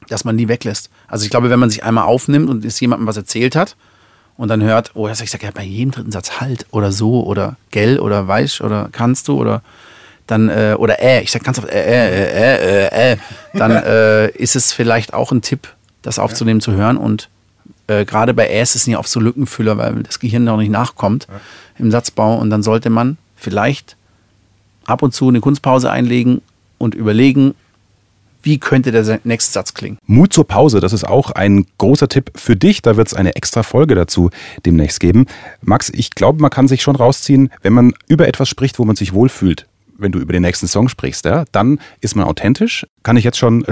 dass 0.10 0.26
man 0.26 0.38
die 0.38 0.48
weglässt. 0.48 0.90
Also 1.08 1.24
ich 1.24 1.32
glaube, 1.32 1.50
wenn 1.50 1.60
man 1.60 1.70
sich 1.70 1.84
einmal 1.84 2.06
aufnimmt 2.06 2.50
und 2.50 2.66
es 2.66 2.80
jemandem 2.80 3.08
was 3.08 3.18
erzählt 3.18 3.56
hat 3.56 3.76
und 4.38 4.48
dann 4.50 4.62
hört, 4.64 4.92
oh, 4.96 5.08
ich 5.08 5.18
sage 5.18 5.46
ja 5.46 5.52
bei 5.52 5.64
jedem 5.64 5.92
dritten 5.92 6.12
Satz 6.12 6.40
halt 6.40 6.66
oder 6.72 6.92
so 6.92 7.24
oder 7.24 7.58
gell 7.72 8.00
oder 8.00 8.28
weiß 8.28 8.62
oder 8.62 8.90
kannst 8.92 9.28
du 9.28 9.40
oder 9.40 9.62
dann 10.28 10.50
äh, 10.50 10.76
oder 10.78 11.02
äh, 11.02 11.22
ich 11.22 11.32
sage 11.32 11.44
ganz 11.44 11.58
oft 11.58 11.70
äh, 11.70 11.82
äh, 11.82 12.88
äh, 12.88 12.88
äh, 12.88 13.12
äh, 13.14 13.18
dann 13.54 13.72
äh, 13.84 14.30
ist 14.32 14.56
es 14.56 14.72
vielleicht 14.72 15.14
auch 15.14 15.32
ein 15.32 15.42
Tipp, 15.42 15.68
das 16.02 16.20
aufzunehmen, 16.20 16.62
zu 16.62 16.72
hören 16.72 16.98
und 16.98 17.30
äh, 17.88 18.06
gerade 18.06 18.34
bei 18.34 18.48
Äs 18.50 18.76
ist 18.76 18.84
es 18.84 18.88
ja 18.88 19.00
oft 19.00 19.10
so 19.10 19.20
Lückenfüller, 19.20 19.78
weil 19.78 20.04
das 20.04 20.20
Gehirn 20.20 20.44
noch 20.44 20.58
nicht 20.58 20.72
nachkommt 20.72 21.28
im 21.78 21.92
Satzbau 21.92 22.38
und 22.38 22.50
dann 22.50 22.64
sollte 22.64 22.90
man 22.90 23.18
vielleicht 23.36 23.98
ab 24.86 25.02
und 25.02 25.14
zu 25.14 25.28
eine 25.28 25.40
Kunstpause 25.40 25.92
einlegen 25.92 26.42
und 26.78 26.96
überlegen, 26.96 27.56
wie 28.42 28.58
könnte 28.58 28.92
der 28.92 29.20
nächste 29.24 29.52
Satz 29.52 29.74
klingen. 29.74 29.98
Mut 30.06 30.34
zur 30.34 30.48
Pause, 30.48 30.80
das 30.80 30.94
ist 30.94 31.04
auch 31.04 31.32
ein 31.32 31.66
großer 31.78 32.08
Tipp 32.08 32.32
für 32.36 32.56
dich. 32.56 32.82
Da 32.82 32.98
wird 32.98 33.08
es 33.08 33.14
eine 33.14 33.36
extra 33.36 33.64
Folge 33.64 33.96
dazu 33.96 34.30
demnächst 34.66 35.00
geben. 35.00 35.26
Max, 35.62 35.90
ich 35.90 36.12
glaube, 36.12 36.42
man 36.42 36.52
kann 36.52 36.68
sich 36.68 36.82
schon 36.82 36.96
rausziehen, 36.96 37.50
wenn 37.62 37.74
man 37.74 37.94
über 38.08 38.28
etwas 38.28 38.50
spricht, 38.50 38.80
wo 38.80 38.86
man 38.86 38.96
sich 38.96 39.14
wohlfühlt. 39.14 39.68
Wenn 39.98 40.12
du 40.12 40.20
über 40.20 40.32
den 40.32 40.44
nächsten 40.44 40.68
Song 40.68 40.88
sprichst, 40.88 41.26
ja, 41.26 41.44
dann 41.52 41.80
ist 42.00 42.16
man 42.16 42.26
authentisch. 42.26 42.88
Kann 43.04 43.18
ich 43.18 43.26
jetzt 43.26 43.38
schon 43.38 43.66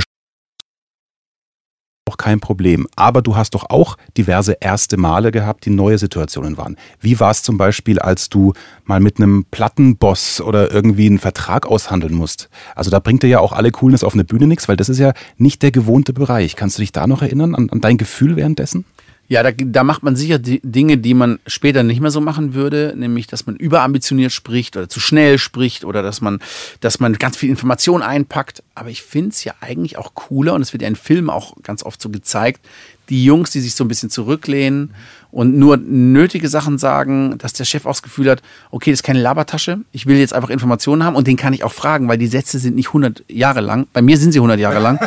auch 2.08 2.18
kein 2.18 2.40
Problem. 2.40 2.88
Aber 2.96 3.22
du 3.22 3.36
hast 3.36 3.56
doch 3.56 3.70
auch 3.70 3.98
diverse 4.18 4.58
erste 4.60 4.98
Male 4.98 5.32
gehabt, 5.32 5.66
die 5.66 5.70
neue 5.70 5.98
Situationen 5.98 6.58
waren. 6.58 6.78
Wie 7.00 7.20
war 7.20 7.32
es 7.32 7.44
zum 7.44 7.58
Beispiel, 7.58 8.00
als 8.00 8.30
du 8.30 8.54
mal 8.86 9.00
mit 9.00 9.18
einem 9.18 9.46
Plattenboss 9.50 10.42
oder 10.42 10.72
irgendwie 10.72 11.08
einen 11.08 11.20
Vertrag 11.20 11.66
aushandeln 11.66 12.14
musst? 12.14 12.50
Also 12.76 12.92
da 12.92 13.00
bringt 13.00 13.24
dir 13.24 13.28
ja 13.28 13.40
auch 13.40 13.54
alle 13.54 13.72
Coolness 13.72 14.04
auf 14.04 14.14
eine 14.14 14.24
Bühne 14.24 14.48
nichts, 14.48 14.68
weil 14.68 14.78
das 14.78 14.90
ist 14.90 15.00
ja 15.00 15.14
nicht 15.38 15.62
der 15.62 15.72
gewohnte 15.72 16.14
Bereich. 16.14 16.56
Kannst 16.56 16.78
du 16.78 16.82
dich 16.82 16.92
da 16.92 17.08
noch 17.08 17.22
erinnern 17.22 17.56
an, 17.56 17.70
an 17.70 17.82
dein 17.82 17.98
Gefühl 17.98 18.36
währenddessen? 18.36 18.86
Ja, 19.30 19.44
da, 19.44 19.52
da 19.52 19.84
macht 19.84 20.04
man 20.04 20.16
sicher 20.16 20.40
die 20.40 20.62
Dinge, 20.64 20.98
die 20.98 21.14
man 21.14 21.40
später 21.48 21.84
nicht 21.84 22.00
mehr 22.00 22.12
so 22.12 22.22
machen 22.22 22.54
würde, 22.54 22.94
nämlich, 22.96 23.28
dass 23.28 23.46
man 23.46 23.58
überambitioniert 23.58 24.32
spricht 24.32 24.78
oder 24.78 24.88
zu 24.88 25.02
schnell 25.02 25.38
spricht 25.38 25.84
oder 25.84 26.02
dass 26.02 26.22
man, 26.22 26.40
dass 26.80 27.02
man 27.02 27.14
ganz 27.14 27.36
viel 27.36 27.50
Information 27.50 28.02
einpackt. 28.02 28.64
Aber 28.74 28.90
ich 28.90 29.02
finde 29.02 29.30
es 29.32 29.44
ja 29.44 29.54
eigentlich 29.60 29.98
auch 29.98 30.14
cooler 30.14 30.54
und 30.54 30.62
es 30.62 30.72
wird 30.72 30.82
ja 30.82 30.88
in 30.88 30.96
Filmen 30.96 31.30
auch 31.30 31.56
ganz 31.62 31.84
oft 31.84 32.02
so 32.02 32.10
gezeigt, 32.10 32.66
die 33.10 33.24
Jungs, 33.24 33.52
die 33.52 33.60
sich 33.60 33.76
so 33.76 33.84
ein 33.84 33.88
bisschen 33.88 34.10
zurücklehnen 34.10 34.94
und 35.32 35.58
nur 35.58 35.78
nötige 35.78 36.50
Sachen 36.50 36.78
sagen, 36.78 37.38
dass 37.38 37.54
der 37.54 37.66
Chef 37.66 37.86
auch 37.86 37.92
das 37.92 38.02
Gefühl 38.02 38.30
hat, 38.30 38.42
okay, 38.72 38.92
das 38.92 39.00
ist 39.00 39.04
keine 39.04 39.22
Labertasche, 39.22 39.80
ich 39.92 40.06
will 40.06 40.18
jetzt 40.18 40.34
einfach 40.34 40.50
Informationen 40.50 41.04
haben 41.04 41.16
und 41.16 41.28
den 41.28 41.38
kann 41.38 41.54
ich 41.54 41.64
auch 41.64 41.74
fragen, 41.74 42.08
weil 42.08 42.18
die 42.18 42.28
Sätze 42.28 42.60
sind 42.60 42.76
nicht 42.76 42.88
100 42.88 43.24
Jahre 43.28 43.62
lang. 43.62 43.88
Bei 43.94 44.02
mir 44.02 44.18
sind 44.18 44.32
sie 44.32 44.40
100 44.40 44.60
Jahre 44.60 44.80
lang. 44.80 45.00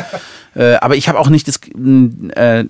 Äh, 0.55 0.75
aber 0.75 0.95
ich 0.95 1.07
habe 1.07 1.19
auch 1.19 1.29
nicht 1.29 1.47
das, 1.47 1.59
äh, 1.75 2.65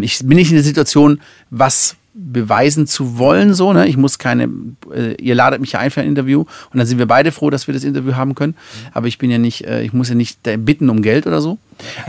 ich 0.00 0.18
bin 0.18 0.36
nicht 0.36 0.50
in 0.50 0.56
der 0.56 0.64
Situation, 0.64 1.20
was 1.50 1.96
beweisen 2.14 2.86
zu 2.86 3.18
wollen, 3.18 3.54
so, 3.54 3.72
ne? 3.72 3.88
Ich 3.88 3.96
muss 3.96 4.18
keine, 4.18 4.48
äh, 4.94 5.14
ihr 5.20 5.34
ladet 5.34 5.60
mich 5.60 5.72
ja 5.72 5.80
ein 5.80 5.90
für 5.90 6.00
ein 6.00 6.06
Interview 6.06 6.42
und 6.70 6.78
dann 6.78 6.86
sind 6.86 6.98
wir 6.98 7.06
beide 7.06 7.32
froh, 7.32 7.50
dass 7.50 7.66
wir 7.66 7.74
das 7.74 7.82
Interview 7.82 8.14
haben 8.14 8.36
können. 8.36 8.54
Aber 8.92 9.08
ich 9.08 9.18
bin 9.18 9.30
ja 9.30 9.38
nicht, 9.38 9.66
äh, 9.66 9.82
ich 9.82 9.92
muss 9.92 10.08
ja 10.08 10.14
nicht 10.14 10.38
bitten 10.58 10.90
um 10.90 11.02
Geld 11.02 11.26
oder 11.26 11.40
so. 11.40 11.58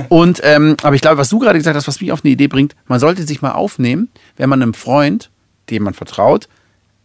Und, 0.09 0.41
ähm, 0.43 0.77
aber 0.83 0.93
ich 0.95 1.01
glaube, 1.01 1.17
was 1.17 1.29
du 1.29 1.39
gerade 1.39 1.57
gesagt 1.57 1.75
hast, 1.75 1.87
was 1.87 1.99
mich 2.01 2.11
auf 2.11 2.23
eine 2.23 2.31
Idee 2.31 2.47
bringt, 2.47 2.75
man 2.87 2.99
sollte 2.99 3.23
sich 3.23 3.41
mal 3.41 3.53
aufnehmen, 3.53 4.09
wenn 4.37 4.47
man 4.47 4.61
einem 4.61 4.75
Freund, 4.75 5.31
dem 5.71 5.81
man 5.81 5.95
vertraut, 5.95 6.47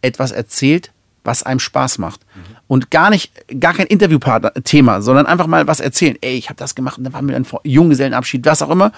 etwas 0.03 0.31
erzählt, 0.31 0.91
was 1.23 1.41
einem 1.41 1.59
Spaß 1.59 1.97
macht. 1.97 2.21
Mhm. 2.35 2.55
Und 2.71 2.89
gar 2.89 3.09
nicht, 3.09 3.33
gar 3.59 3.73
kein 3.73 3.87
Interviewpartner-Thema, 3.87 5.01
sondern 5.01 5.25
einfach 5.25 5.45
mal 5.45 5.67
was 5.67 5.81
erzählen. 5.81 6.15
Ey, 6.21 6.37
ich 6.37 6.47
habe 6.47 6.55
das 6.55 6.73
gemacht 6.73 6.97
und 6.97 7.03
dann 7.03 7.11
waren 7.11 7.27
wir 7.27 7.35
ein 7.35 7.45
Junggesellenabschied, 7.65 8.45
was 8.45 8.61
auch 8.61 8.69
immer. 8.69 8.93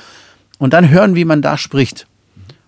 Und 0.60 0.74
dann 0.74 0.92
hören, 0.92 1.16
wie 1.16 1.26
man 1.26 1.42
da 1.42 1.58
spricht. 1.58 2.06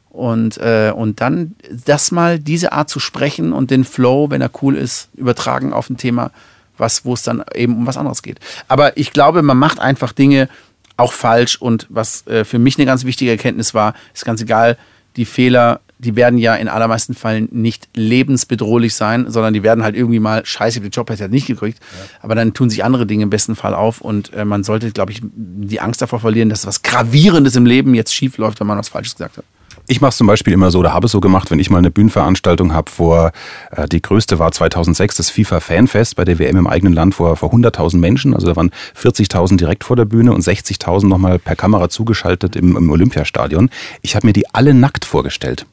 Und, 0.09 0.57
äh, 0.57 0.91
und 0.95 1.21
dann 1.21 1.53
das 1.85 2.09
mal, 2.09 2.39
diese 2.39 2.71
Art 2.71 2.89
zu 2.89 2.99
sprechen 2.99 3.53
und 3.53 3.69
den 3.69 3.83
Flow, 3.83 4.31
wenn 4.31 4.41
er 4.41 4.49
cool 4.63 4.75
ist, 4.75 5.09
übertragen 5.13 5.73
auf 5.73 5.91
ein 5.91 5.97
Thema, 5.97 6.31
was, 6.75 7.05
wo 7.05 7.13
es 7.13 7.21
dann 7.21 7.43
eben 7.53 7.75
um 7.75 7.85
was 7.85 7.97
anderes 7.97 8.23
geht. 8.23 8.39
Aber 8.67 8.97
ich 8.97 9.13
glaube, 9.13 9.43
man 9.43 9.59
macht 9.59 9.79
einfach 9.79 10.11
Dinge 10.11 10.49
auch 10.97 11.13
falsch 11.13 11.61
und 11.61 11.85
was 11.89 12.25
äh, 12.25 12.45
für 12.45 12.57
mich 12.57 12.79
eine 12.79 12.87
ganz 12.87 13.05
wichtige 13.05 13.29
Erkenntnis 13.29 13.75
war, 13.75 13.93
ist 14.11 14.25
ganz 14.25 14.41
egal, 14.41 14.75
die 15.17 15.25
Fehler, 15.25 15.81
die 16.05 16.15
werden 16.15 16.37
ja 16.37 16.55
in 16.55 16.67
allermeisten 16.67 17.15
Fällen 17.15 17.49
nicht 17.51 17.89
lebensbedrohlich 17.95 18.93
sein, 18.93 19.29
sondern 19.29 19.53
die 19.53 19.63
werden 19.63 19.83
halt 19.83 19.95
irgendwie 19.95 20.19
mal, 20.19 20.45
scheiße, 20.45 20.77
ich 20.77 20.83
habe 20.83 20.89
den 20.89 20.91
Job 20.91 21.09
jetzt 21.09 21.31
nicht 21.31 21.47
gekriegt, 21.47 21.79
ja. 21.81 22.05
aber 22.21 22.35
dann 22.35 22.53
tun 22.53 22.69
sich 22.69 22.83
andere 22.83 23.07
Dinge 23.07 23.23
im 23.23 23.31
besten 23.31 23.55
Fall 23.55 23.73
auf 23.73 24.01
und 24.01 24.31
äh, 24.33 24.45
man 24.45 24.63
sollte, 24.63 24.91
glaube 24.91 25.11
ich, 25.11 25.21
die 25.23 25.81
Angst 25.81 26.01
davor 26.01 26.19
verlieren, 26.19 26.49
dass 26.49 26.67
was 26.67 26.83
Gravierendes 26.83 27.55
im 27.55 27.65
Leben 27.65 27.95
jetzt 27.95 28.13
schief 28.13 28.37
läuft, 28.37 28.59
wenn 28.59 28.67
man 28.67 28.77
was 28.77 28.89
Falsches 28.89 29.15
gesagt 29.15 29.37
hat. 29.37 29.45
Ich 29.87 30.01
mache 30.01 30.09
es 30.09 30.17
zum 30.17 30.25
Beispiel 30.25 30.53
immer 30.53 30.71
so, 30.71 30.79
oder 30.79 30.93
habe 30.93 31.05
es 31.05 31.11
so 31.11 31.19
gemacht, 31.19 31.51
wenn 31.51 31.59
ich 31.59 31.69
mal 31.69 31.77
eine 31.77 31.91
Bühnenveranstaltung 31.91 32.73
habe 32.73 32.89
vor, 32.89 33.31
äh, 33.71 33.87
die 33.87 34.01
größte 34.01 34.39
war 34.39 34.51
2006, 34.51 35.17
das 35.17 35.29
FIFA 35.29 35.59
Fanfest 35.59 36.15
bei 36.15 36.25
der 36.25 36.39
WM 36.39 36.57
im 36.57 36.67
eigenen 36.67 36.93
Land 36.93 37.15
vor, 37.15 37.35
vor 37.35 37.53
100.000 37.53 37.97
Menschen. 37.97 38.33
Also 38.33 38.47
da 38.47 38.55
waren 38.55 38.71
40.000 38.99 39.57
direkt 39.57 39.83
vor 39.83 39.95
der 39.95 40.05
Bühne 40.05 40.33
und 40.33 40.43
60.000 40.43 41.07
nochmal 41.07 41.37
per 41.39 41.55
Kamera 41.55 41.89
zugeschaltet 41.89 42.55
im, 42.55 42.75
im 42.75 42.89
Olympiastadion. 42.89 43.69
Ich 44.01 44.15
habe 44.15 44.25
mir 44.25 44.33
die 44.33 44.51
alle 44.53 44.73
nackt 44.73 45.05
vorgestellt. 45.05 45.67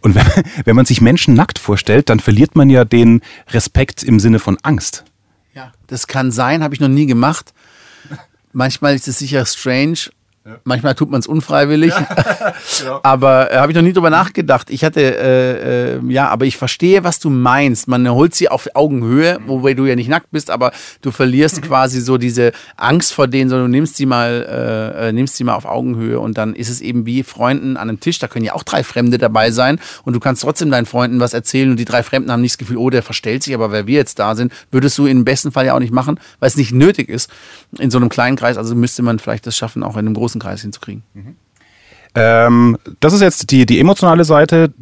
Und 0.00 0.14
wenn, 0.14 0.26
wenn 0.64 0.76
man 0.76 0.86
sich 0.86 1.00
Menschen 1.00 1.34
nackt 1.34 1.58
vorstellt, 1.58 2.08
dann 2.08 2.20
verliert 2.20 2.56
man 2.56 2.70
ja 2.70 2.84
den 2.84 3.22
Respekt 3.50 4.02
im 4.02 4.20
Sinne 4.20 4.38
von 4.38 4.58
Angst. 4.62 5.04
Ja, 5.54 5.72
das 5.86 6.06
kann 6.06 6.30
sein, 6.30 6.62
habe 6.62 6.74
ich 6.74 6.80
noch 6.80 6.88
nie 6.88 7.06
gemacht. 7.06 7.52
Manchmal 8.52 8.94
ist 8.94 9.08
es 9.08 9.18
sicher 9.18 9.44
strange 9.44 10.10
Manchmal 10.64 10.94
tut 10.94 11.10
man 11.10 11.20
es 11.20 11.26
unfreiwillig. 11.26 11.92
Ja, 11.92 12.54
genau. 12.78 13.00
Aber 13.02 13.52
äh, 13.52 13.56
habe 13.56 13.72
ich 13.72 13.76
noch 13.76 13.82
nie 13.82 13.92
drüber 13.92 14.10
nachgedacht. 14.10 14.70
Ich 14.70 14.84
hatte, 14.84 15.00
äh, 15.00 15.96
äh, 15.96 16.00
ja, 16.08 16.28
aber 16.28 16.46
ich 16.46 16.56
verstehe, 16.56 17.04
was 17.04 17.18
du 17.18 17.30
meinst. 17.30 17.88
Man 17.88 18.08
holt 18.08 18.34
sie 18.34 18.48
auf 18.48 18.68
Augenhöhe, 18.74 19.38
mhm. 19.38 19.48
wobei 19.48 19.74
du 19.74 19.86
ja 19.86 19.96
nicht 19.96 20.08
nackt 20.08 20.30
bist, 20.30 20.50
aber 20.50 20.72
du 21.02 21.10
verlierst 21.10 21.62
quasi 21.68 22.00
so 22.00 22.18
diese 22.18 22.52
Angst 22.76 23.12
vor 23.12 23.28
denen, 23.28 23.50
sondern 23.50 23.70
du 23.70 23.76
nimmst 23.76 23.96
sie 23.96 24.06
mal, 24.06 24.46
äh, 24.48 25.08
äh, 25.08 25.12
nimmst 25.12 25.36
sie 25.36 25.44
mal 25.44 25.54
auf 25.54 25.64
Augenhöhe 25.64 26.20
und 26.20 26.38
dann 26.38 26.54
ist 26.54 26.68
es 26.68 26.80
eben 26.80 27.06
wie 27.06 27.22
Freunden 27.22 27.76
an 27.76 27.88
einem 27.88 28.00
Tisch. 28.00 28.18
Da 28.18 28.28
können 28.28 28.44
ja 28.44 28.54
auch 28.54 28.62
drei 28.62 28.82
Fremde 28.82 29.18
dabei 29.18 29.50
sein 29.50 29.80
und 30.04 30.14
du 30.14 30.20
kannst 30.20 30.42
trotzdem 30.42 30.70
deinen 30.70 30.86
Freunden 30.86 31.20
was 31.20 31.34
erzählen 31.34 31.70
und 31.70 31.76
die 31.78 31.84
drei 31.84 32.02
Fremden 32.02 32.30
haben 32.30 32.40
nicht 32.40 32.54
das 32.54 32.58
Gefühl, 32.58 32.76
oh, 32.76 32.90
der 32.90 33.02
verstellt 33.02 33.42
sich, 33.42 33.54
aber 33.54 33.72
wer 33.72 33.86
wir 33.86 33.96
jetzt 33.96 34.18
da 34.18 34.34
sind, 34.34 34.52
würdest 34.70 34.96
du 34.98 35.06
im 35.06 35.24
besten 35.24 35.52
Fall 35.52 35.66
ja 35.66 35.74
auch 35.74 35.80
nicht 35.80 35.92
machen, 35.92 36.18
weil 36.40 36.48
es 36.48 36.56
nicht 36.56 36.72
nötig 36.72 37.08
ist 37.08 37.30
in 37.78 37.90
so 37.90 37.98
einem 37.98 38.08
kleinen 38.08 38.36
Kreis. 38.36 38.56
Also 38.56 38.74
müsste 38.74 39.02
man 39.02 39.18
vielleicht 39.18 39.46
das 39.46 39.56
schaffen, 39.56 39.82
auch 39.82 39.94
in 39.94 40.06
einem 40.06 40.14
großen 40.14 40.37
Kreis 40.38 40.62
hinzukriegen. 40.62 41.02
Mhm. 41.14 41.36
Ähm, 42.14 42.78
das 43.00 43.12
ist 43.12 43.20
jetzt 43.20 43.50
die, 43.50 43.66
die 43.66 43.80
emotionale 43.80 44.24
Seite 44.24 44.72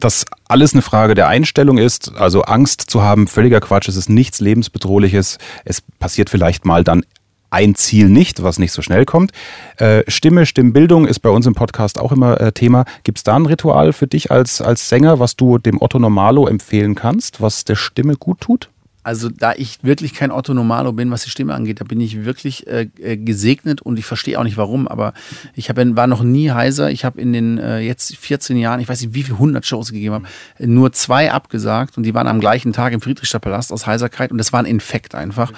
dass 0.00 0.24
alles 0.48 0.72
eine 0.72 0.82
Frage 0.82 1.14
der 1.14 1.28
Einstellung 1.28 1.78
ist. 1.78 2.16
Also 2.16 2.42
Angst 2.42 2.80
zu 2.82 3.02
haben, 3.02 3.28
völliger 3.28 3.60
Quatsch, 3.60 3.88
es 3.88 3.96
ist 3.96 4.08
nichts 4.08 4.40
lebensbedrohliches. 4.40 5.38
Es 5.64 5.82
passiert 5.98 6.30
vielleicht 6.30 6.64
mal 6.64 6.82
dann 6.84 7.04
ein 7.50 7.74
Ziel 7.74 8.08
nicht, 8.08 8.42
was 8.42 8.58
nicht 8.58 8.72
so 8.72 8.80
schnell 8.80 9.04
kommt. 9.04 9.32
Äh, 9.76 10.04
Stimme, 10.08 10.46
Stimmbildung 10.46 11.06
ist 11.06 11.18
bei 11.20 11.30
uns 11.30 11.46
im 11.46 11.54
Podcast 11.54 11.98
auch 11.98 12.12
immer 12.12 12.40
äh, 12.40 12.52
Thema. 12.52 12.84
Gibt 13.02 13.18
es 13.18 13.24
da 13.24 13.36
ein 13.36 13.46
Ritual 13.46 13.92
für 13.92 14.06
dich 14.06 14.30
als, 14.30 14.62
als 14.62 14.88
Sänger, 14.88 15.18
was 15.18 15.36
du 15.36 15.58
dem 15.58 15.82
Otto 15.82 15.98
Normalo 15.98 16.46
empfehlen 16.46 16.94
kannst, 16.94 17.40
was 17.40 17.64
der 17.64 17.74
Stimme 17.74 18.14
gut 18.14 18.40
tut? 18.40 18.70
Also 19.02 19.28
da 19.28 19.52
ich 19.56 19.78
wirklich 19.82 20.14
kein 20.14 20.30
Otto 20.30 20.52
Normalo 20.52 20.92
bin, 20.92 21.10
was 21.10 21.24
die 21.24 21.30
Stimme 21.30 21.54
angeht, 21.54 21.80
da 21.80 21.84
bin 21.84 22.00
ich 22.00 22.24
wirklich 22.24 22.66
äh, 22.66 22.88
äh 22.98 23.16
gesegnet 23.16 23.80
und 23.80 23.98
ich 23.98 24.04
verstehe 24.04 24.38
auch 24.38 24.44
nicht 24.44 24.56
warum, 24.56 24.86
aber 24.86 25.14
ich 25.54 25.70
hab, 25.70 25.76
war 25.76 26.06
noch 26.06 26.22
nie 26.22 26.50
heiser. 26.50 26.90
Ich 26.90 27.04
habe 27.04 27.20
in 27.20 27.32
den 27.32 27.58
äh, 27.58 27.80
jetzt 27.80 28.16
14 28.16 28.56
Jahren, 28.58 28.80
ich 28.80 28.88
weiß 28.88 29.00
nicht 29.00 29.14
wie 29.14 29.22
viele 29.22 29.36
100 29.36 29.64
Shows 29.64 29.92
gegeben 29.92 30.14
habe, 30.14 30.26
nur 30.58 30.92
zwei 30.92 31.32
abgesagt 31.32 31.96
und 31.96 32.02
die 32.02 32.14
waren 32.14 32.26
am 32.26 32.40
gleichen 32.40 32.72
Tag 32.72 32.92
im 32.92 33.00
Friedrichstadtpalast 33.00 33.72
aus 33.72 33.86
Heiserkeit 33.86 34.32
und 34.32 34.38
das 34.38 34.52
war 34.52 34.60
ein 34.60 34.66
Infekt 34.66 35.14
einfach. 35.14 35.52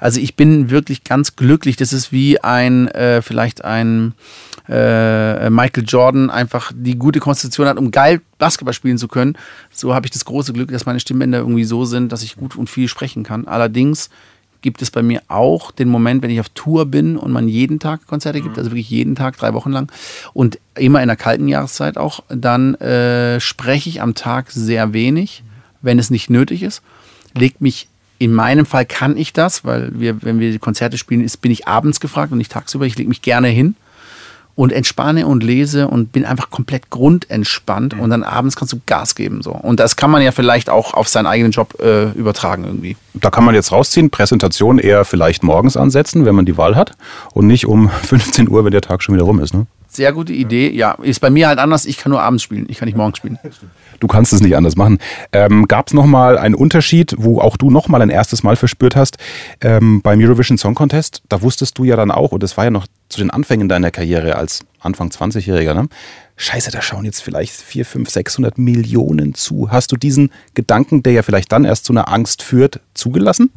Also 0.00 0.20
ich 0.20 0.34
bin 0.36 0.70
wirklich 0.70 1.04
ganz 1.04 1.36
glücklich. 1.36 1.76
Das 1.76 1.92
ist 1.92 2.12
wie 2.12 2.40
ein, 2.40 2.88
äh, 2.88 3.22
vielleicht 3.22 3.64
ein 3.64 4.14
äh, 4.68 5.50
Michael 5.50 5.84
Jordan 5.86 6.30
einfach 6.30 6.72
die 6.74 6.96
gute 6.96 7.20
Konstitution 7.20 7.66
hat, 7.66 7.78
um 7.78 7.90
geil 7.90 8.20
Basketball 8.38 8.74
spielen 8.74 8.98
zu 8.98 9.08
können. 9.08 9.36
So 9.72 9.94
habe 9.94 10.06
ich 10.06 10.10
das 10.10 10.24
große 10.24 10.52
Glück, 10.52 10.70
dass 10.70 10.86
meine 10.86 11.00
Stimmbänder 11.00 11.38
irgendwie 11.38 11.64
so 11.64 11.84
sind, 11.84 12.12
dass 12.12 12.22
ich 12.22 12.36
gut 12.36 12.56
und 12.56 12.68
viel 12.68 12.88
sprechen 12.88 13.22
kann. 13.22 13.46
Allerdings 13.46 14.10
gibt 14.60 14.82
es 14.82 14.90
bei 14.90 15.02
mir 15.02 15.22
auch 15.28 15.70
den 15.70 15.88
Moment, 15.88 16.22
wenn 16.22 16.30
ich 16.30 16.40
auf 16.40 16.48
Tour 16.50 16.86
bin 16.86 17.16
und 17.16 17.32
man 17.32 17.48
jeden 17.48 17.78
Tag 17.78 18.06
Konzerte 18.06 18.40
gibt, 18.40 18.56
mhm. 18.56 18.58
also 18.58 18.70
wirklich 18.70 18.90
jeden 18.90 19.14
Tag, 19.14 19.36
drei 19.36 19.54
Wochen 19.54 19.70
lang 19.70 19.90
und 20.34 20.58
immer 20.74 21.00
in 21.00 21.08
der 21.08 21.16
kalten 21.16 21.48
Jahreszeit 21.48 21.96
auch, 21.96 22.24
dann 22.28 22.74
äh, 22.76 23.40
spreche 23.40 23.88
ich 23.88 24.02
am 24.02 24.14
Tag 24.14 24.50
sehr 24.50 24.92
wenig, 24.92 25.44
wenn 25.80 25.98
es 25.98 26.10
nicht 26.10 26.28
nötig 26.28 26.62
ist. 26.62 26.82
Legt 27.34 27.60
mich 27.60 27.88
in 28.18 28.32
meinem 28.32 28.66
Fall 28.66 28.84
kann 28.84 29.16
ich 29.16 29.32
das, 29.32 29.64
weil 29.64 29.92
wir, 29.94 30.22
wenn 30.22 30.40
wir 30.40 30.58
Konzerte 30.58 30.98
spielen, 30.98 31.22
ist, 31.22 31.36
bin 31.36 31.52
ich 31.52 31.68
abends 31.68 32.00
gefragt 32.00 32.32
und 32.32 32.38
nicht 32.38 32.50
tagsüber. 32.50 32.84
Ich 32.84 32.98
lege 32.98 33.08
mich 33.08 33.22
gerne 33.22 33.46
hin 33.46 33.76
und 34.58 34.72
entspanne 34.72 35.24
und 35.28 35.44
lese 35.44 35.86
und 35.86 36.10
bin 36.10 36.24
einfach 36.24 36.50
komplett 36.50 36.90
grundentspannt 36.90 37.94
mhm. 37.94 38.00
und 38.00 38.10
dann 38.10 38.24
abends 38.24 38.56
kannst 38.56 38.72
du 38.72 38.80
Gas 38.86 39.14
geben 39.14 39.40
so 39.40 39.52
und 39.52 39.78
das 39.78 39.94
kann 39.94 40.10
man 40.10 40.20
ja 40.20 40.32
vielleicht 40.32 40.68
auch 40.68 40.94
auf 40.94 41.06
seinen 41.06 41.26
eigenen 41.26 41.52
Job 41.52 41.80
äh, 41.80 42.10
übertragen 42.10 42.64
irgendwie. 42.64 42.96
Da 43.14 43.30
kann 43.30 43.44
man 43.44 43.54
jetzt 43.54 43.70
rausziehen, 43.70 44.10
Präsentation 44.10 44.80
eher 44.80 45.04
vielleicht 45.04 45.44
morgens 45.44 45.76
ansetzen, 45.76 46.24
wenn 46.24 46.34
man 46.34 46.44
die 46.44 46.56
Wahl 46.56 46.74
hat 46.74 46.96
und 47.34 47.46
nicht 47.46 47.66
um 47.66 47.88
15 48.02 48.48
Uhr, 48.48 48.64
wenn 48.64 48.72
der 48.72 48.80
Tag 48.80 49.04
schon 49.04 49.14
wieder 49.14 49.24
rum 49.24 49.38
ist, 49.38 49.54
ne? 49.54 49.66
Sehr 49.90 50.12
gute 50.12 50.34
Idee. 50.34 50.70
Ja, 50.70 50.98
ist 51.02 51.20
bei 51.20 51.30
mir 51.30 51.48
halt 51.48 51.58
anders. 51.58 51.86
Ich 51.86 51.96
kann 51.96 52.10
nur 52.10 52.20
abends 52.20 52.42
spielen. 52.42 52.66
Ich 52.68 52.78
kann 52.78 52.86
nicht 52.86 52.96
morgens 52.96 53.18
spielen. 53.18 53.38
Du 54.00 54.06
kannst 54.06 54.32
es 54.32 54.40
nicht 54.40 54.54
anders 54.54 54.76
machen. 54.76 54.98
Ähm, 55.32 55.66
Gab 55.66 55.88
es 55.88 55.92
nochmal 55.92 56.38
einen 56.38 56.54
Unterschied, 56.54 57.16
wo 57.18 57.40
auch 57.40 57.56
du 57.56 57.68
nochmal 57.68 58.00
ein 58.00 58.10
erstes 58.10 58.44
Mal 58.44 58.54
verspürt 58.54 58.94
hast 58.94 59.18
ähm, 59.60 60.02
beim 60.02 60.20
Eurovision 60.20 60.56
Song 60.56 60.76
Contest? 60.76 61.22
Da 61.28 61.42
wusstest 61.42 61.76
du 61.78 61.82
ja 61.82 61.96
dann 61.96 62.12
auch, 62.12 62.30
und 62.30 62.44
das 62.44 62.56
war 62.56 62.62
ja 62.62 62.70
noch 62.70 62.86
zu 63.08 63.20
den 63.20 63.30
Anfängen 63.30 63.68
deiner 63.68 63.90
Karriere 63.90 64.36
als 64.36 64.60
Anfang 64.80 65.08
20-Jähriger, 65.08 65.74
ne? 65.74 65.88
Scheiße, 66.36 66.70
da 66.70 66.80
schauen 66.82 67.04
jetzt 67.04 67.20
vielleicht 67.20 67.52
4, 67.52 67.84
5, 67.84 68.10
600 68.10 68.58
Millionen 68.58 69.34
zu. 69.34 69.70
Hast 69.72 69.90
du 69.90 69.96
diesen 69.96 70.30
Gedanken, 70.54 71.02
der 71.02 71.12
ja 71.12 71.22
vielleicht 71.22 71.50
dann 71.50 71.64
erst 71.64 71.84
zu 71.84 71.92
einer 71.92 72.12
Angst 72.12 72.42
führt, 72.42 72.80
zugelassen? 72.94 73.50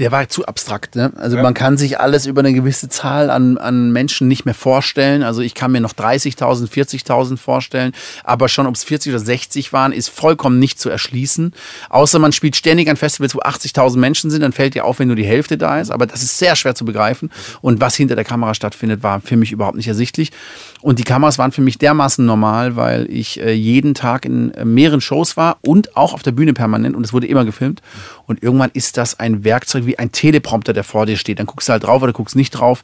Der 0.00 0.10
war 0.12 0.26
zu 0.30 0.46
abstrakt. 0.46 0.96
Ne? 0.96 1.12
Also 1.16 1.36
ja. 1.36 1.42
man 1.42 1.52
kann 1.52 1.76
sich 1.76 2.00
alles 2.00 2.24
über 2.24 2.40
eine 2.40 2.54
gewisse 2.54 2.88
Zahl 2.88 3.28
an, 3.28 3.58
an 3.58 3.92
Menschen 3.92 4.28
nicht 4.28 4.46
mehr 4.46 4.54
vorstellen. 4.54 5.22
Also 5.22 5.42
ich 5.42 5.54
kann 5.54 5.72
mir 5.72 5.82
noch 5.82 5.92
30.000, 5.92 6.70
40.000 6.70 7.36
vorstellen, 7.36 7.92
aber 8.24 8.48
schon 8.48 8.66
ob 8.66 8.74
es 8.74 8.82
40 8.82 9.12
oder 9.12 9.20
60 9.20 9.74
waren, 9.74 9.92
ist 9.92 10.08
vollkommen 10.08 10.58
nicht 10.58 10.80
zu 10.80 10.88
erschließen. 10.88 11.52
Außer 11.90 12.18
man 12.18 12.32
spielt 12.32 12.56
ständig 12.56 12.88
an 12.88 12.96
Festivals, 12.96 13.34
wo 13.34 13.40
80.000 13.40 13.98
Menschen 13.98 14.30
sind, 14.30 14.40
dann 14.40 14.52
fällt 14.52 14.74
dir 14.74 14.86
auf, 14.86 15.00
wenn 15.00 15.08
nur 15.08 15.16
die 15.16 15.26
Hälfte 15.26 15.58
da 15.58 15.78
ist. 15.78 15.90
Aber 15.90 16.06
das 16.06 16.22
ist 16.22 16.38
sehr 16.38 16.56
schwer 16.56 16.74
zu 16.74 16.86
begreifen. 16.86 17.30
Und 17.60 17.82
was 17.82 17.94
hinter 17.94 18.16
der 18.16 18.24
Kamera 18.24 18.54
stattfindet, 18.54 19.02
war 19.02 19.20
für 19.20 19.36
mich 19.36 19.52
überhaupt 19.52 19.76
nicht 19.76 19.88
ersichtlich. 19.88 20.32
Und 20.82 20.98
die 20.98 21.04
Kameras 21.04 21.36
waren 21.38 21.52
für 21.52 21.60
mich 21.60 21.76
dermaßen 21.76 22.24
normal, 22.24 22.74
weil 22.74 23.06
ich 23.10 23.40
äh, 23.40 23.52
jeden 23.52 23.94
Tag 23.94 24.24
in 24.24 24.52
äh, 24.54 24.64
mehreren 24.64 25.02
Shows 25.02 25.36
war 25.36 25.58
und 25.60 25.96
auch 25.96 26.14
auf 26.14 26.22
der 26.22 26.32
Bühne 26.32 26.54
permanent 26.54 26.96
und 26.96 27.04
es 27.04 27.12
wurde 27.12 27.26
immer 27.26 27.44
gefilmt. 27.44 27.82
Und 28.26 28.42
irgendwann 28.42 28.70
ist 28.72 28.96
das 28.96 29.18
ein 29.20 29.44
Werkzeug 29.44 29.84
wie 29.84 29.98
ein 29.98 30.12
Teleprompter, 30.12 30.72
der 30.72 30.84
vor 30.84 31.04
dir 31.04 31.16
steht. 31.16 31.38
Dann 31.38 31.46
guckst 31.46 31.68
du 31.68 31.72
halt 31.72 31.84
drauf 31.84 32.02
oder 32.02 32.12
guckst 32.12 32.34
nicht 32.34 32.52
drauf. 32.52 32.82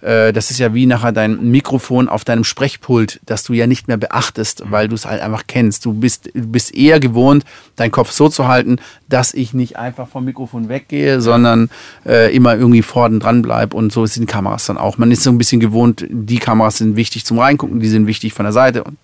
Äh, 0.00 0.32
das 0.32 0.50
ist 0.50 0.58
ja 0.58 0.74
wie 0.74 0.86
nachher 0.86 1.12
dein 1.12 1.50
Mikrofon 1.50 2.08
auf 2.08 2.24
deinem 2.24 2.42
Sprechpult, 2.42 3.20
das 3.26 3.44
du 3.44 3.52
ja 3.52 3.68
nicht 3.68 3.86
mehr 3.86 3.96
beachtest, 3.96 4.64
weil 4.68 4.88
du 4.88 4.96
es 4.96 5.06
halt 5.06 5.20
einfach 5.20 5.44
kennst. 5.46 5.84
Du 5.84 5.92
bist, 5.92 6.30
du 6.34 6.48
bist 6.48 6.74
eher 6.74 6.98
gewohnt, 6.98 7.44
deinen 7.76 7.92
Kopf 7.92 8.10
so 8.10 8.28
zu 8.28 8.48
halten, 8.48 8.78
dass 9.08 9.34
ich 9.34 9.54
nicht 9.54 9.76
einfach 9.76 10.08
vom 10.08 10.24
Mikrofon 10.24 10.68
weggehe, 10.68 11.20
sondern 11.20 11.70
immer 12.04 12.56
irgendwie 12.56 12.82
vorne 12.82 13.18
dran 13.18 13.42
bleibe. 13.42 13.76
Und 13.76 13.92
so 13.92 14.06
sind 14.06 14.26
Kameras 14.26 14.66
dann 14.66 14.78
auch. 14.78 14.98
Man 14.98 15.10
ist 15.10 15.22
so 15.22 15.30
ein 15.30 15.38
bisschen 15.38 15.60
gewohnt, 15.60 16.06
die 16.08 16.38
Kameras 16.38 16.78
sind 16.78 16.96
wichtig 16.96 17.24
zum 17.24 17.35
Reingucken, 17.38 17.80
die 17.80 17.88
sind 17.88 18.06
wichtig 18.06 18.32
von 18.32 18.44
der 18.44 18.52
Seite. 18.52 18.84
Und 18.84 18.96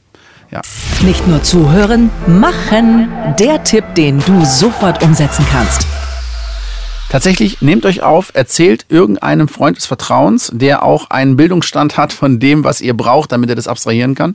ja. 0.50 0.60
Nicht 1.02 1.26
nur 1.26 1.42
zuhören, 1.42 2.10
machen. 2.26 3.08
Der 3.38 3.64
Tipp, 3.64 3.84
den 3.94 4.18
du 4.20 4.44
sofort 4.44 5.02
umsetzen 5.02 5.46
kannst. 5.50 5.86
Tatsächlich 7.12 7.60
nehmt 7.60 7.84
euch 7.84 8.02
auf, 8.02 8.30
erzählt 8.32 8.86
irgendeinem 8.88 9.46
Freund 9.46 9.76
des 9.76 9.84
Vertrauens, 9.84 10.50
der 10.54 10.82
auch 10.82 11.10
einen 11.10 11.36
Bildungsstand 11.36 11.98
hat 11.98 12.10
von 12.10 12.40
dem, 12.40 12.64
was 12.64 12.80
ihr 12.80 12.96
braucht, 12.96 13.32
damit 13.32 13.50
er 13.50 13.54
das 13.54 13.68
abstrahieren 13.68 14.14
kann, 14.14 14.34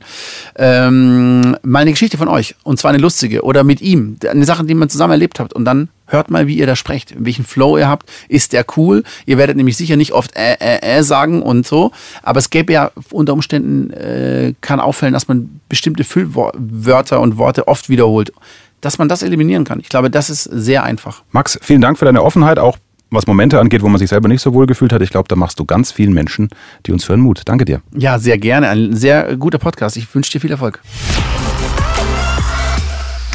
ähm, 0.54 1.56
mal 1.62 1.80
eine 1.80 1.90
Geschichte 1.90 2.18
von 2.18 2.28
euch. 2.28 2.54
Und 2.62 2.78
zwar 2.78 2.90
eine 2.90 2.98
lustige 2.98 3.42
oder 3.42 3.64
mit 3.64 3.80
ihm. 3.80 4.16
Eine 4.28 4.44
Sache, 4.44 4.64
die 4.64 4.74
man 4.74 4.88
zusammen 4.88 5.10
erlebt 5.10 5.40
habt. 5.40 5.54
Und 5.54 5.64
dann 5.64 5.88
hört 6.08 6.30
mal, 6.30 6.46
wie 6.46 6.58
ihr 6.58 6.66
da 6.66 6.76
sprecht, 6.76 7.14
welchen 7.16 7.44
Flow 7.44 7.78
ihr 7.78 7.88
habt. 7.88 8.10
Ist 8.28 8.52
der 8.52 8.64
cool? 8.76 9.04
Ihr 9.26 9.38
werdet 9.38 9.56
nämlich 9.56 9.76
sicher 9.76 9.96
nicht 9.96 10.12
oft 10.12 10.36
äh, 10.36 10.54
äh, 10.60 10.98
äh 10.98 11.02
sagen 11.02 11.42
und 11.42 11.66
so. 11.66 11.92
Aber 12.22 12.38
es 12.38 12.50
gäbe 12.50 12.72
ja 12.72 12.90
unter 13.10 13.32
Umständen, 13.32 13.90
äh, 13.90 14.54
kann 14.60 14.80
auffallen, 14.80 15.12
dass 15.12 15.28
man 15.28 15.60
bestimmte 15.68 16.04
Füllwörter 16.04 17.20
und 17.20 17.36
Worte 17.38 17.68
oft 17.68 17.88
wiederholt 17.88 18.32
dass 18.80 18.98
man 18.98 19.08
das 19.08 19.24
eliminieren 19.24 19.64
kann. 19.64 19.80
Ich 19.80 19.88
glaube, 19.88 20.08
das 20.08 20.30
ist 20.30 20.44
sehr 20.44 20.84
einfach. 20.84 21.22
Max, 21.32 21.58
vielen 21.60 21.80
Dank 21.80 21.98
für 21.98 22.04
deine 22.04 22.22
Offenheit, 22.22 22.60
auch 22.60 22.78
was 23.10 23.26
Momente 23.26 23.58
angeht, 23.58 23.82
wo 23.82 23.88
man 23.88 23.98
sich 23.98 24.10
selber 24.10 24.28
nicht 24.28 24.42
so 24.42 24.52
wohl 24.52 24.66
gefühlt 24.66 24.92
hat. 24.92 25.02
Ich 25.02 25.10
glaube, 25.10 25.28
da 25.28 25.36
machst 25.36 25.58
du 25.58 25.64
ganz 25.64 25.92
vielen 25.92 26.12
Menschen, 26.12 26.48
die 26.86 26.92
uns 26.92 27.08
hören, 27.08 27.20
Mut. 27.20 27.42
Danke 27.46 27.64
dir. 27.64 27.80
Ja, 27.96 28.18
sehr 28.18 28.38
gerne. 28.38 28.68
Ein 28.68 28.94
sehr 28.94 29.36
guter 29.36 29.58
Podcast. 29.58 29.96
Ich 29.96 30.14
wünsche 30.14 30.32
dir 30.32 30.40
viel 30.40 30.50
Erfolg. 30.50 30.80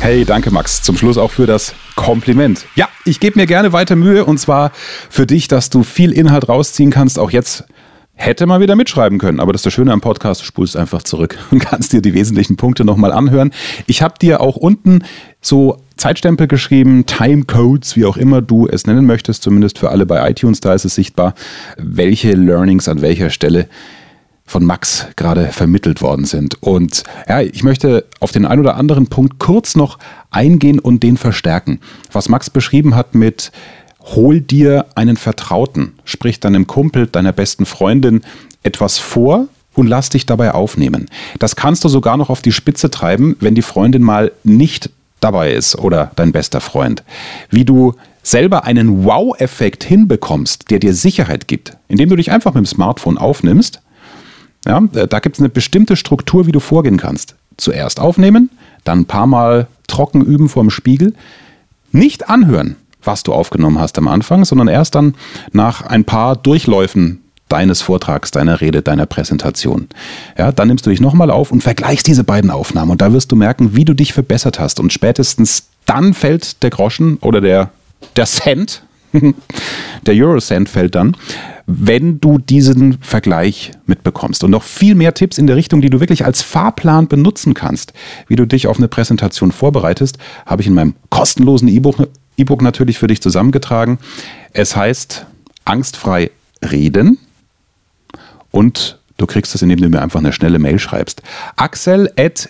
Hey, 0.03 0.25
danke 0.25 0.51
Max. 0.51 0.81
Zum 0.81 0.97
Schluss 0.97 1.17
auch 1.17 1.31
für 1.31 1.45
das 1.45 1.73
Kompliment. 1.95 2.65
Ja, 2.75 2.89
ich 3.05 3.21
gebe 3.21 3.39
mir 3.39 3.45
gerne 3.45 3.71
weiter 3.71 3.95
Mühe 3.95 4.25
und 4.25 4.37
zwar 4.37 4.73
für 5.09 5.25
dich, 5.25 5.47
dass 5.47 5.69
du 5.69 5.83
viel 5.83 6.11
Inhalt 6.11 6.49
rausziehen 6.49 6.91
kannst, 6.91 7.17
auch 7.17 7.31
jetzt 7.31 7.63
hätte 8.13 8.45
mal 8.45 8.59
wieder 8.59 8.75
mitschreiben 8.75 9.17
können. 9.17 9.39
Aber 9.39 9.53
das 9.53 9.61
ist 9.61 9.67
das 9.67 9.73
Schöne 9.73 9.93
am 9.93 10.01
Podcast, 10.01 10.41
du 10.41 10.45
spulst 10.45 10.75
einfach 10.75 11.03
zurück 11.03 11.37
und 11.51 11.59
kannst 11.59 11.93
dir 11.93 12.01
die 12.01 12.13
wesentlichen 12.13 12.57
Punkte 12.57 12.83
nochmal 12.83 13.13
anhören. 13.13 13.53
Ich 13.87 14.01
habe 14.01 14.15
dir 14.21 14.41
auch 14.41 14.57
unten 14.57 15.05
so 15.39 15.77
Zeitstempel 15.95 16.49
geschrieben, 16.49 17.05
Timecodes, 17.05 17.95
wie 17.95 18.03
auch 18.03 18.17
immer 18.17 18.41
du 18.41 18.67
es 18.67 18.85
nennen 18.85 19.05
möchtest, 19.05 19.41
zumindest 19.41 19.79
für 19.79 19.89
alle 19.89 20.05
bei 20.05 20.29
iTunes, 20.29 20.59
da 20.59 20.73
ist 20.73 20.83
es 20.83 20.95
sichtbar, 20.95 21.33
welche 21.77 22.33
Learnings 22.33 22.89
an 22.89 23.01
welcher 23.01 23.29
Stelle 23.29 23.69
von 24.45 24.65
Max 24.65 25.07
gerade 25.15 25.47
vermittelt 25.47 26.01
worden 26.01 26.25
sind. 26.25 26.61
Und 26.61 27.03
ja, 27.27 27.41
ich 27.41 27.63
möchte 27.63 28.05
auf 28.19 28.31
den 28.31 28.45
einen 28.45 28.61
oder 28.61 28.75
anderen 28.75 29.07
Punkt 29.07 29.39
kurz 29.39 29.75
noch 29.75 29.97
eingehen 30.31 30.79
und 30.79 31.03
den 31.03 31.17
verstärken. 31.17 31.79
Was 32.11 32.29
Max 32.29 32.49
beschrieben 32.49 32.95
hat 32.95 33.15
mit 33.15 33.51
hol 34.01 34.41
dir 34.41 34.85
einen 34.95 35.17
Vertrauten, 35.17 35.93
sprich 36.03 36.39
deinem 36.39 36.67
Kumpel, 36.67 37.07
deiner 37.07 37.31
besten 37.31 37.65
Freundin 37.65 38.21
etwas 38.61 38.99
vor 38.99 39.47
und 39.73 39.87
lass 39.87 40.09
dich 40.09 40.25
dabei 40.25 40.53
aufnehmen. 40.53 41.07
Das 41.39 41.55
kannst 41.55 41.83
du 41.83 41.89
sogar 41.89 42.17
noch 42.17 42.29
auf 42.29 42.41
die 42.41 42.51
Spitze 42.51 42.91
treiben, 42.91 43.35
wenn 43.39 43.55
die 43.55 43.61
Freundin 43.61 44.03
mal 44.03 44.31
nicht 44.43 44.89
dabei 45.19 45.53
ist 45.53 45.77
oder 45.77 46.11
dein 46.15 46.31
bester 46.31 46.61
Freund. 46.61 47.03
Wie 47.49 47.65
du 47.65 47.93
selber 48.23 48.65
einen 48.65 49.03
Wow-Effekt 49.03 49.83
hinbekommst, 49.83 50.69
der 50.69 50.79
dir 50.79 50.93
Sicherheit 50.93 51.47
gibt, 51.47 51.77
indem 51.87 52.09
du 52.09 52.15
dich 52.15 52.31
einfach 52.31 52.53
mit 52.53 52.65
dem 52.65 52.67
Smartphone 52.67 53.17
aufnimmst. 53.17 53.81
Ja, 54.65 54.79
da 54.81 55.19
gibt 55.19 55.35
es 55.35 55.41
eine 55.41 55.49
bestimmte 55.49 55.95
Struktur, 55.95 56.47
wie 56.47 56.51
du 56.51 56.59
vorgehen 56.59 56.97
kannst. 56.97 57.35
Zuerst 57.57 57.99
aufnehmen, 57.99 58.49
dann 58.83 59.01
ein 59.01 59.05
paar 59.05 59.27
Mal 59.27 59.67
trocken 59.87 60.23
üben 60.23 60.49
vorm 60.49 60.69
Spiegel, 60.69 61.13
nicht 61.91 62.29
anhören, 62.29 62.75
was 63.03 63.23
du 63.23 63.33
aufgenommen 63.33 63.79
hast 63.79 63.97
am 63.97 64.07
Anfang, 64.07 64.45
sondern 64.45 64.67
erst 64.67 64.95
dann 64.95 65.15
nach 65.51 65.81
ein 65.81 66.05
paar 66.05 66.35
Durchläufen 66.35 67.21
deines 67.49 67.81
Vortrags, 67.81 68.31
deiner 68.31 68.61
Rede, 68.61 68.81
deiner 68.81 69.05
Präsentation. 69.05 69.87
Ja, 70.37 70.51
dann 70.51 70.69
nimmst 70.69 70.85
du 70.85 70.89
dich 70.89 71.01
nochmal 71.01 71.29
auf 71.29 71.51
und 71.51 71.61
vergleichst 71.61 72.07
diese 72.07 72.23
beiden 72.23 72.49
Aufnahmen 72.49 72.91
und 72.91 73.01
da 73.01 73.13
wirst 73.13 73.31
du 73.31 73.35
merken, 73.35 73.75
wie 73.75 73.85
du 73.85 73.93
dich 73.93 74.13
verbessert 74.13 74.59
hast 74.59 74.79
und 74.79 74.91
spätestens 74.91 75.67
dann 75.85 76.13
fällt 76.13 76.63
der 76.63 76.71
Groschen 76.71 77.17
oder 77.17 77.41
der, 77.41 77.69
der 78.15 78.25
Cent, 78.25 78.83
der 80.05 80.13
Eurocent 80.15 80.69
fällt 80.69 80.95
dann, 80.95 81.15
wenn 81.65 82.19
du 82.19 82.37
diesen 82.37 82.97
Vergleich 83.01 83.71
mitbekommst. 83.85 84.43
Und 84.43 84.51
noch 84.51 84.63
viel 84.63 84.95
mehr 84.95 85.13
Tipps 85.13 85.37
in 85.37 85.47
der 85.47 85.55
Richtung, 85.55 85.81
die 85.81 85.89
du 85.89 85.99
wirklich 85.99 86.25
als 86.25 86.41
Fahrplan 86.41 87.07
benutzen 87.07 87.53
kannst, 87.53 87.93
wie 88.27 88.35
du 88.35 88.45
dich 88.45 88.67
auf 88.67 88.77
eine 88.77 88.87
Präsentation 88.87 89.51
vorbereitest, 89.51 90.17
habe 90.45 90.61
ich 90.61 90.67
in 90.67 90.73
meinem 90.73 90.95
kostenlosen 91.09 91.67
E-Book 91.67 92.07
E-Book 92.37 92.61
natürlich 92.61 92.97
für 92.97 93.07
dich 93.07 93.21
zusammengetragen. 93.21 93.99
Es 94.53 94.75
heißt 94.75 95.25
Angstfrei 95.65 96.31
reden 96.63 97.19
und 98.51 98.99
du 99.17 99.27
kriegst 99.27 99.53
es, 99.55 99.61
indem 99.61 99.79
du 99.79 99.89
mir 99.89 100.01
einfach 100.01 100.19
eine 100.19 100.33
schnelle 100.33 100.59
Mail 100.59 100.79
schreibst. 100.79 101.21
Axel 101.55 102.11
at 102.17 102.49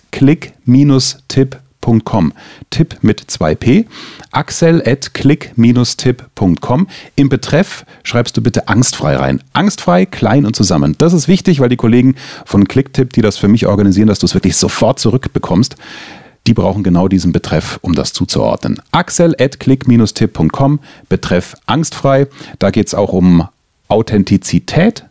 click-tipp.com. 1.84 2.34
Tipp 2.69 2.98
mit 3.02 3.22
2p. 3.22 3.86
Axel 4.32 4.82
at 4.86 5.13
click-tipp.com. 5.13 6.88
Im 7.15 7.30
Betreff 7.30 7.86
schreibst 8.04 8.36
du 8.38 8.41
bitte 8.41 8.67
angstfrei 8.67 9.15
rein. 9.15 9.43
Angstfrei, 9.54 10.06
klein 10.06 10.46
und 10.46 10.56
zusammen. 10.56 10.96
Das 10.98 11.13
ist 11.13 11.28
wichtig, 11.28 11.60
weil 11.60 11.69
die 11.69 11.76
Kollegen 11.76 12.15
von 12.46 12.67
ClickTip, 12.67 13.13
die 13.13 13.22
das 13.22 13.38
für 13.38 13.48
mich 13.48 13.67
organisieren, 13.67 14.08
dass 14.08 14.19
du 14.19 14.26
es 14.26 14.34
wirklich 14.34 14.58
sofort 14.58 15.00
zurückbekommst, 15.00 15.76
die 16.48 16.54
brauchen 16.54 16.84
genau 16.84 17.08
diesen 17.08 17.32
Betreff, 17.32 17.80
um 17.82 17.96
das 17.96 18.12
zuzuordnen. 18.12 18.82
Axel 18.91 19.36
at 19.39 19.60
click-tipp.com, 19.60 20.80
Betreff 21.08 21.56
angstfrei. 21.65 22.28
Da 22.60 22.72
geht 22.72 22.88
es 22.88 22.96
auch 22.96 23.13
um 23.13 23.48
Authentizität, 23.88 25.06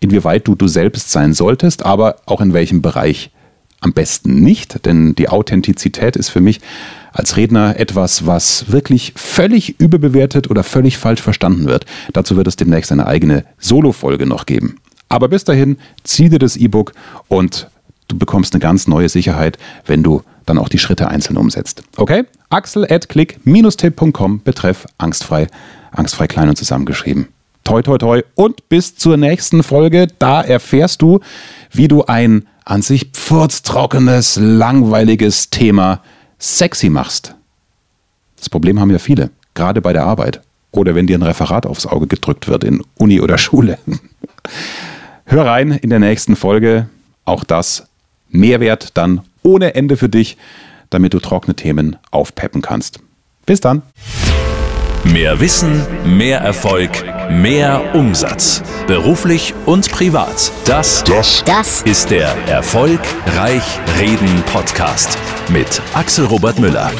inwieweit 0.00 0.46
du 0.46 0.54
du 0.54 0.68
selbst 0.68 1.10
sein 1.10 1.32
solltest, 1.32 1.86
aber 1.86 2.16
auch 2.26 2.40
in 2.40 2.52
welchem 2.52 2.82
Bereich 2.82 3.30
am 3.80 3.92
besten 3.92 4.42
nicht, 4.42 4.84
denn 4.86 5.14
die 5.14 5.28
Authentizität 5.28 6.16
ist 6.16 6.30
für 6.30 6.40
mich 6.40 6.60
als 7.12 7.36
Redner 7.36 7.78
etwas, 7.78 8.26
was 8.26 8.70
wirklich 8.70 9.12
völlig 9.16 9.80
überbewertet 9.80 10.50
oder 10.50 10.62
völlig 10.64 10.98
falsch 10.98 11.22
verstanden 11.22 11.66
wird. 11.66 11.86
Dazu 12.12 12.36
wird 12.36 12.46
es 12.46 12.56
demnächst 12.56 12.92
eine 12.92 13.06
eigene 13.06 13.44
Solo-Folge 13.58 14.26
noch 14.26 14.46
geben. 14.46 14.76
Aber 15.08 15.28
bis 15.28 15.44
dahin, 15.44 15.78
zieh 16.04 16.28
dir 16.28 16.38
das 16.38 16.56
E-Book 16.56 16.92
und 17.28 17.68
du 18.08 18.18
bekommst 18.18 18.54
eine 18.54 18.60
ganz 18.60 18.86
neue 18.88 19.08
Sicherheit, 19.08 19.58
wenn 19.86 20.02
du 20.02 20.22
dann 20.44 20.58
auch 20.58 20.68
die 20.68 20.78
Schritte 20.78 21.08
einzeln 21.08 21.36
umsetzt. 21.36 21.82
Okay? 21.96 22.24
Axel 22.50 22.86
at 22.90 23.08
click-tipp.com 23.08 24.42
betreff 24.42 24.86
angstfrei, 24.98 25.46
angstfrei 25.92 26.26
klein 26.26 26.48
und 26.48 26.56
zusammengeschrieben. 26.56 27.28
Toi, 27.64 27.82
toi, 27.82 27.98
toi. 27.98 28.22
Und 28.34 28.68
bis 28.70 28.96
zur 28.96 29.18
nächsten 29.18 29.62
Folge. 29.62 30.06
Da 30.18 30.40
erfährst 30.40 31.02
du, 31.02 31.20
wie 31.70 31.86
du 31.88 32.04
ein 32.04 32.46
an 32.68 32.82
sich 32.82 33.10
pfurztrockenes, 33.12 34.36
langweiliges 34.36 35.48
Thema 35.48 36.02
sexy 36.38 36.90
machst. 36.90 37.34
Das 38.36 38.50
Problem 38.50 38.78
haben 38.78 38.90
ja 38.90 38.98
viele, 38.98 39.30
gerade 39.54 39.80
bei 39.80 39.94
der 39.94 40.04
Arbeit. 40.04 40.42
Oder 40.70 40.94
wenn 40.94 41.06
dir 41.06 41.18
ein 41.18 41.22
Referat 41.22 41.64
aufs 41.64 41.86
Auge 41.86 42.06
gedrückt 42.06 42.46
wird 42.46 42.64
in 42.64 42.82
Uni 42.98 43.22
oder 43.22 43.38
Schule. 43.38 43.78
Hör 45.24 45.46
rein 45.46 45.72
in 45.72 45.88
der 45.88 45.98
nächsten 45.98 46.36
Folge. 46.36 46.90
Auch 47.24 47.42
das 47.42 47.86
Mehrwert 48.28 48.98
dann 48.98 49.22
ohne 49.42 49.74
Ende 49.74 49.96
für 49.96 50.10
dich, 50.10 50.36
damit 50.90 51.14
du 51.14 51.20
trockene 51.20 51.54
Themen 51.54 51.96
aufpeppen 52.10 52.60
kannst. 52.60 53.00
Bis 53.46 53.60
dann. 53.60 53.80
Mehr 55.04 55.40
Wissen, 55.40 55.86
mehr 56.04 56.40
Erfolg, 56.40 56.90
mehr 57.30 57.94
Umsatz. 57.94 58.62
Beruflich 58.86 59.54
und 59.64 59.90
privat. 59.90 60.50
Das, 60.64 61.04
Das, 61.04 61.42
das 61.44 61.82
ist 61.82 62.10
der 62.10 62.28
Erfolgreich 62.48 63.62
Reden 63.98 64.42
Podcast 64.52 65.16
mit 65.48 65.80
Axel 65.94 66.26
Robert 66.26 66.58
Müller. 66.58 66.90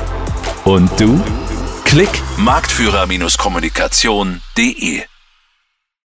Und 0.64 0.90
du? 0.98 1.22
Klick 1.84 2.08
marktführer-kommunikation.de 2.36 5.02